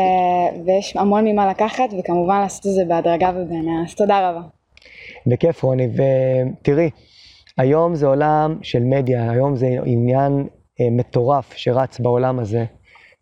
[0.66, 4.40] ויש המון ממה לקחת, וכמובן לעשות את זה בהדרגה ובהנאה, אז תודה רבה.
[5.26, 6.90] בכיף רוני, ותראי,
[7.58, 10.46] היום זה עולם של מדיה, היום זה עניין
[10.80, 12.64] אה, מטורף שרץ בעולם הזה,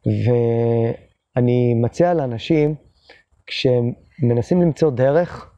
[0.07, 2.75] ואני מציע לאנשים,
[3.47, 5.50] כשהם מנסים למצוא דרך,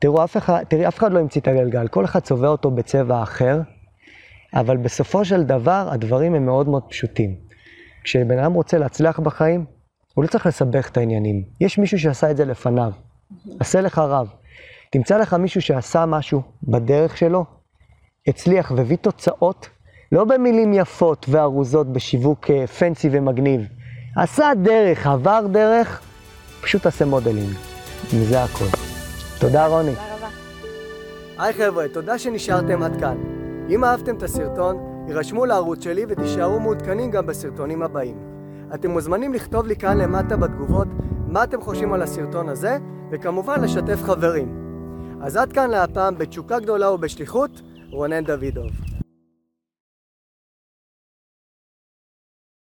[0.00, 3.22] תראו, אף אחד, תראי, אף אחד לא המציא את הגלגל, כל אחד צובע אותו בצבע
[3.22, 3.60] אחר,
[4.54, 7.34] אבל בסופו של דבר הדברים הם מאוד מאוד פשוטים.
[8.04, 9.64] כשבן אדם רוצה להצליח בחיים,
[10.14, 11.44] הוא לא צריך לסבך את העניינים.
[11.60, 12.92] יש מישהו שעשה את זה לפניו,
[13.60, 14.28] עשה לך רב.
[14.90, 17.44] תמצא לך מישהו שעשה משהו בדרך שלו,
[18.26, 19.68] הצליח והביא תוצאות,
[20.12, 23.60] לא במילים יפות וארוזות בשיווק fancy אה, ומגניב.
[24.16, 26.02] עשה דרך, עבר דרך,
[26.60, 27.54] פשוט תעשה modeling.
[28.14, 28.89] וזה הכל.
[29.40, 29.90] תודה רוני.
[29.90, 30.28] תודה רבה.
[31.38, 33.16] היי חבר'ה, תודה שנשארתם עד כאן.
[33.68, 34.76] אם אהבתם את הסרטון,
[35.06, 38.16] הירשמו לערוץ שלי ותישארו מעודכנים גם בסרטונים הבאים.
[38.74, 40.88] אתם מוזמנים לכתוב לי כאן למטה בתגובות
[41.26, 42.78] מה אתם חושבים על הסרטון הזה,
[43.12, 44.56] וכמובן לשתף חברים.
[45.22, 48.89] אז עד כאן להפעם בתשוקה גדולה ובשליחות, רונן דוידוב.